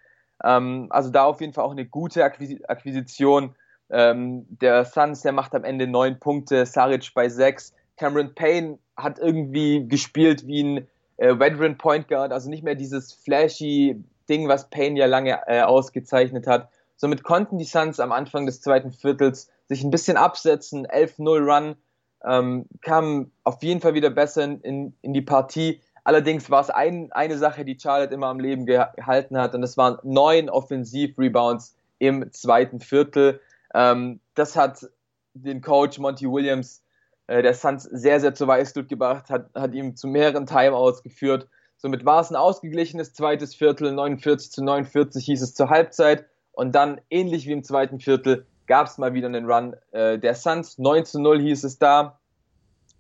Ähm, 0.45 0.89
also 0.91 1.11
da 1.11 1.25
auf 1.25 1.41
jeden 1.41 1.53
Fall 1.53 1.65
auch 1.65 1.71
eine 1.73 1.87
gute 1.87 2.25
Akquis 2.25 2.63
Akquisition. 2.65 3.55
Ähm, 3.91 4.47
der 4.49 4.85
Suns, 4.85 5.23
der 5.23 5.33
macht 5.33 5.55
am 5.55 5.65
Ende 5.65 5.87
neun 5.87 6.19
Punkte, 6.19 6.67
Saric 6.67 7.13
bei 7.15 7.29
sechs. 7.29 7.75
Cameron 7.97 8.35
Payne 8.35 8.79
hat 8.97 9.19
irgendwie 9.19 9.87
gespielt 9.87 10.47
wie 10.47 10.63
ein 10.63 10.89
äh, 11.19 11.39
Veteran 11.39 11.79
Point 11.79 12.09
Guard, 12.09 12.33
also 12.33 12.51
nicht 12.51 12.65
mehr 12.65 12.75
dieses 12.75 13.13
flashy 13.13 14.03
Ding, 14.29 14.49
was 14.49 14.71
Payne 14.71 14.99
ja 14.99 15.07
lange 15.07 15.41
äh, 15.47 15.63
ausgezeichnet 15.63 16.47
hat. 16.47 16.69
Somit 16.97 17.23
konnten 17.23 17.59
die 17.59 17.65
Suns 17.65 18.01
am 18.01 18.13
Anfang 18.13 18.47
des 18.47 18.61
zweiten 18.61 18.93
Viertels 18.93 19.51
sich 19.75 19.85
ein 19.85 19.91
bisschen 19.91 20.17
absetzen, 20.17 20.87
11-0 20.87 21.39
Run, 21.45 21.77
ähm, 22.25 22.67
kam 22.81 23.33
auf 23.45 23.63
jeden 23.63 23.81
Fall 23.81 23.95
wieder 23.95 24.11
besser 24.11 24.45
in, 24.45 24.95
in 25.01 25.13
die 25.13 25.23
Partie. 25.23 25.81
Allerdings 26.05 26.51
war 26.51 26.61
es 26.61 26.71
ein, 26.71 27.13
eine 27.13 27.39
Sache, 27.39 27.65
die 27.65 27.79
Charlotte 27.79 28.15
immer 28.15 28.29
am 28.29 28.41
Leben 28.41 28.67
gehalten 28.67 29.39
hat, 29.39 29.55
und 29.55 29.61
das 29.61 29.77
waren 29.77 29.99
neun 30.03 30.51
Offensiv-Rebounds 30.51 31.77
im 31.99 32.33
zweiten 32.33 32.81
Viertel. 32.81 33.41
Ähm, 33.75 34.21
das 34.35 34.57
hat 34.57 34.89
den 35.35 35.63
Coach 35.63 35.99
Monty 35.99 36.27
Williams 36.27 36.83
äh, 37.29 37.43
der 37.43 37.55
Suns 37.55 37.85
sehr, 37.85 38.21
sehr 38.21 38.35
zu 38.35 38.47
Weißblut 38.47 38.89
gebracht, 38.89 39.31
hat, 39.31 39.51
hat 39.55 39.75
ihm 39.75 39.97
zu 39.97 40.09
mehreren 40.09 40.47
Timeouts 40.47 41.03
geführt. 41.03 41.49
Somit 41.77 42.05
war 42.05 42.21
es 42.21 42.31
ein 42.31 42.37
ausgeglichenes 42.37 43.15
zweites 43.15 43.55
Viertel, 43.55 43.93
49 43.93 44.53
zu 44.53 44.63
49 44.63 45.25
hieß 45.25 45.43
es 45.43 45.55
zur 45.55 45.71
Halbzeit. 45.71 46.27
Und 46.53 46.75
dann, 46.75 47.01
ähnlich 47.09 47.47
wie 47.47 47.53
im 47.53 47.65
zweiten 47.65 47.99
Viertel, 47.99 48.47
gab 48.67 48.87
es 48.87 48.99
mal 48.99 49.15
wieder 49.15 49.27
einen 49.27 49.51
Run 49.51 49.77
äh, 49.93 50.19
der 50.19 50.35
Suns. 50.35 50.79
9 50.79 51.05
zu 51.05 51.21
0 51.21 51.41
hieß 51.41 51.65
es 51.65 51.79
da. 51.79 52.19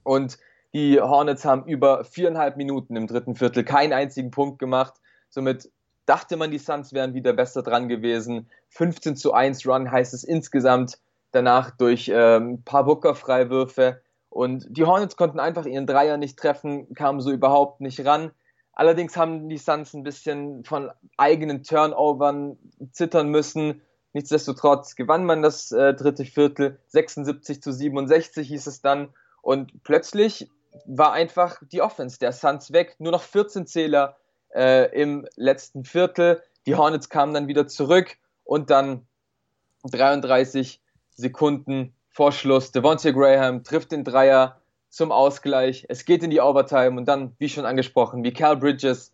Und 0.02 0.38
die 0.74 1.00
Hornets 1.00 1.44
haben 1.44 1.66
über 1.66 2.04
viereinhalb 2.04 2.56
Minuten 2.56 2.96
im 2.96 3.06
dritten 3.06 3.34
Viertel 3.34 3.64
keinen 3.64 3.92
einzigen 3.92 4.30
Punkt 4.30 4.58
gemacht. 4.58 4.94
Somit 5.28 5.70
dachte 6.06 6.36
man, 6.36 6.50
die 6.50 6.58
Suns 6.58 6.92
wären 6.92 7.14
wieder 7.14 7.32
besser 7.32 7.62
dran 7.62 7.88
gewesen. 7.88 8.48
15 8.70 9.16
zu 9.16 9.32
1 9.32 9.66
Run 9.66 9.90
heißt 9.90 10.14
es 10.14 10.24
insgesamt. 10.24 10.98
Danach 11.30 11.70
durch 11.70 12.10
ähm, 12.12 12.54
ein 12.54 12.62
paar 12.64 12.84
Booker-Freiwürfe. 12.84 14.02
Und 14.28 14.66
die 14.70 14.84
Hornets 14.84 15.16
konnten 15.16 15.40
einfach 15.40 15.66
ihren 15.66 15.86
Dreier 15.86 16.16
nicht 16.16 16.38
treffen, 16.38 16.92
kamen 16.94 17.20
so 17.20 17.30
überhaupt 17.30 17.80
nicht 17.80 18.04
ran. 18.04 18.32
Allerdings 18.72 19.16
haben 19.16 19.48
die 19.48 19.58
Suns 19.58 19.92
ein 19.92 20.02
bisschen 20.02 20.64
von 20.64 20.90
eigenen 21.18 21.62
Turnovern 21.62 22.56
zittern 22.92 23.28
müssen. 23.28 23.82
Nichtsdestotrotz 24.12 24.94
gewann 24.94 25.24
man 25.24 25.42
das 25.42 25.72
äh, 25.72 25.94
dritte 25.94 26.24
Viertel, 26.24 26.78
76 26.88 27.62
zu 27.62 27.72
67 27.72 28.46
hieß 28.48 28.66
es 28.66 28.80
dann. 28.80 29.08
Und 29.40 29.82
plötzlich 29.82 30.50
war 30.86 31.12
einfach 31.12 31.60
die 31.72 31.82
Offense 31.82 32.18
der 32.18 32.32
Suns 32.32 32.72
weg. 32.72 32.96
Nur 32.98 33.12
noch 33.12 33.22
14 33.22 33.66
Zähler 33.66 34.16
äh, 34.54 34.90
im 35.00 35.26
letzten 35.36 35.84
Viertel. 35.84 36.42
Die 36.66 36.76
Hornets 36.76 37.08
kamen 37.08 37.34
dann 37.34 37.48
wieder 37.48 37.66
zurück 37.66 38.16
und 38.44 38.70
dann 38.70 39.06
33 39.84 40.80
Sekunden 41.14 41.94
vor 42.10 42.32
Schluss. 42.32 42.72
Devontae 42.72 43.12
Graham 43.12 43.64
trifft 43.64 43.92
den 43.92 44.04
Dreier 44.04 44.60
zum 44.88 45.10
Ausgleich. 45.10 45.86
Es 45.88 46.04
geht 46.04 46.22
in 46.22 46.30
die 46.30 46.40
Overtime 46.40 46.98
und 46.98 47.06
dann, 47.06 47.34
wie 47.38 47.48
schon 47.48 47.64
angesprochen, 47.64 48.24
wie 48.24 48.32
Cal 48.32 48.58
Bridges 48.58 49.12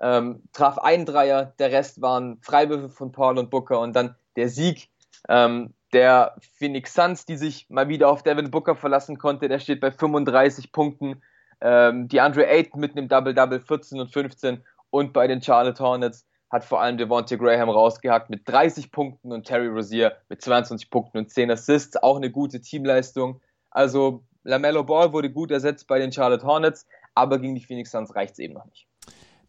ähm, 0.00 0.42
traf 0.52 0.78
einen 0.78 1.06
Dreier, 1.06 1.52
der 1.58 1.72
Rest 1.72 2.00
waren 2.00 2.38
Freiwürfe 2.40 2.88
von 2.88 3.12
Paul 3.12 3.38
und 3.38 3.50
Booker 3.50 3.80
und 3.80 3.94
dann 3.94 4.14
der 4.38 4.48
Sieg 4.48 4.88
ähm, 5.28 5.74
der 5.92 6.36
Phoenix 6.58 6.94
Suns, 6.94 7.26
die 7.26 7.36
sich 7.36 7.68
mal 7.68 7.88
wieder 7.88 8.08
auf 8.08 8.22
Devin 8.22 8.50
Booker 8.50 8.76
verlassen 8.76 9.18
konnte, 9.18 9.48
der 9.48 9.58
steht 9.58 9.80
bei 9.80 9.90
35 9.90 10.72
Punkten. 10.72 11.22
Ähm, 11.60 12.08
die 12.08 12.20
Andre 12.20 12.46
Ayton 12.46 12.80
mit 12.80 12.96
einem 12.96 13.08
Double-Double 13.08 13.60
14 13.60 14.00
und 14.00 14.12
15 14.12 14.62
und 14.90 15.12
bei 15.12 15.26
den 15.26 15.42
Charlotte 15.42 15.82
Hornets 15.82 16.24
hat 16.50 16.64
vor 16.64 16.80
allem 16.80 16.96
Devontae 16.96 17.36
Graham 17.36 17.68
rausgehackt 17.68 18.30
mit 18.30 18.48
30 18.48 18.92
Punkten 18.92 19.32
und 19.32 19.46
Terry 19.46 19.66
Rozier 19.66 20.16
mit 20.28 20.40
22 20.40 20.88
Punkten 20.88 21.18
und 21.18 21.30
10 21.30 21.50
Assists. 21.50 21.96
Auch 21.96 22.16
eine 22.16 22.30
gute 22.30 22.60
Teamleistung. 22.60 23.40
Also 23.70 24.22
LaMelo 24.44 24.84
Ball 24.84 25.12
wurde 25.12 25.30
gut 25.30 25.50
ersetzt 25.50 25.88
bei 25.88 25.98
den 25.98 26.12
Charlotte 26.12 26.46
Hornets, 26.46 26.86
aber 27.14 27.38
gegen 27.38 27.54
die 27.54 27.64
Phoenix 27.64 27.90
Suns 27.90 28.14
reicht 28.14 28.34
es 28.34 28.38
eben 28.38 28.54
noch 28.54 28.64
nicht. 28.66 28.86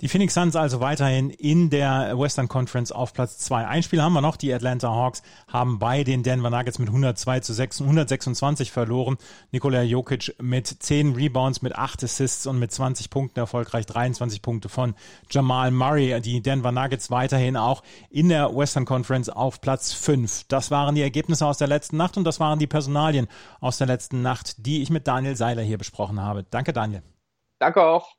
Die 0.02 0.08
Phoenix 0.08 0.34
Suns 0.34 0.56
also 0.56 0.80
weiterhin 0.80 1.30
in 1.30 1.70
der 1.70 2.18
Western 2.18 2.48
Conference 2.48 2.94
auf 2.94 3.12
Platz 3.12 3.38
2. 3.40 3.68
Ein 3.68 3.84
Spiel 3.84 4.02
haben 4.02 4.14
wir 4.14 4.22
noch. 4.22 4.38
Die 4.38 4.54
Atlanta 4.54 4.88
Hawks 4.88 5.22
haben 5.50 5.78
bei 5.78 6.06
den 6.06 6.24
Denver 6.24 6.50
Nuggets 6.50 6.80
mit 6.80 6.88
102 6.88 7.42
zu 7.42 7.54
6, 7.54 7.82
126 7.82 8.72
verloren. 8.72 9.18
Nikola 9.52 9.82
Jokic 9.82 10.36
mit 10.42 10.68
10 10.68 11.16
Rebounds, 11.16 11.62
mit 11.62 11.76
8 11.76 12.06
Assists 12.06 12.48
und 12.48 12.60
mit 12.60 12.72
20 12.72 13.10
Punkten 13.10 13.42
erfolgreich. 13.42 13.86
23 13.88 14.42
Punkte 14.42 14.70
von 14.70 14.96
Jamal 15.30 15.70
Murray. 15.72 16.22
Die 16.22 16.42
Denver 16.42 16.72
Nuggets 16.72 17.12
weiterhin 17.12 17.58
auch 17.58 17.84
in 18.10 18.30
der 18.30 18.56
Western 18.56 18.86
Conference 18.86 19.28
auf 19.28 19.60
Platz 19.60 19.92
5. 19.92 20.46
Das 20.48 20.72
waren 20.72 20.96
die 20.96 21.02
Ergebnisse 21.02 21.46
aus 21.46 21.58
der 21.58 21.68
letzten 21.68 21.98
Nacht 21.98 22.16
und 22.16 22.24
das 22.24 22.40
waren 22.40 22.58
die 22.58 22.68
Personalien 22.68 23.28
aus 23.60 23.80
der 23.80 23.88
letzten 23.88 24.22
Nacht, 24.22 24.66
die 24.66 24.82
ich 24.82 24.92
mit 24.92 25.08
Daniel 25.08 25.36
Seiler 25.36 25.62
hier 25.62 25.78
besprochen 25.78 26.22
habe. 26.22 26.46
Danke, 26.50 26.72
Daniel. 26.72 27.04
Danke 27.60 27.84
auch. 27.84 28.19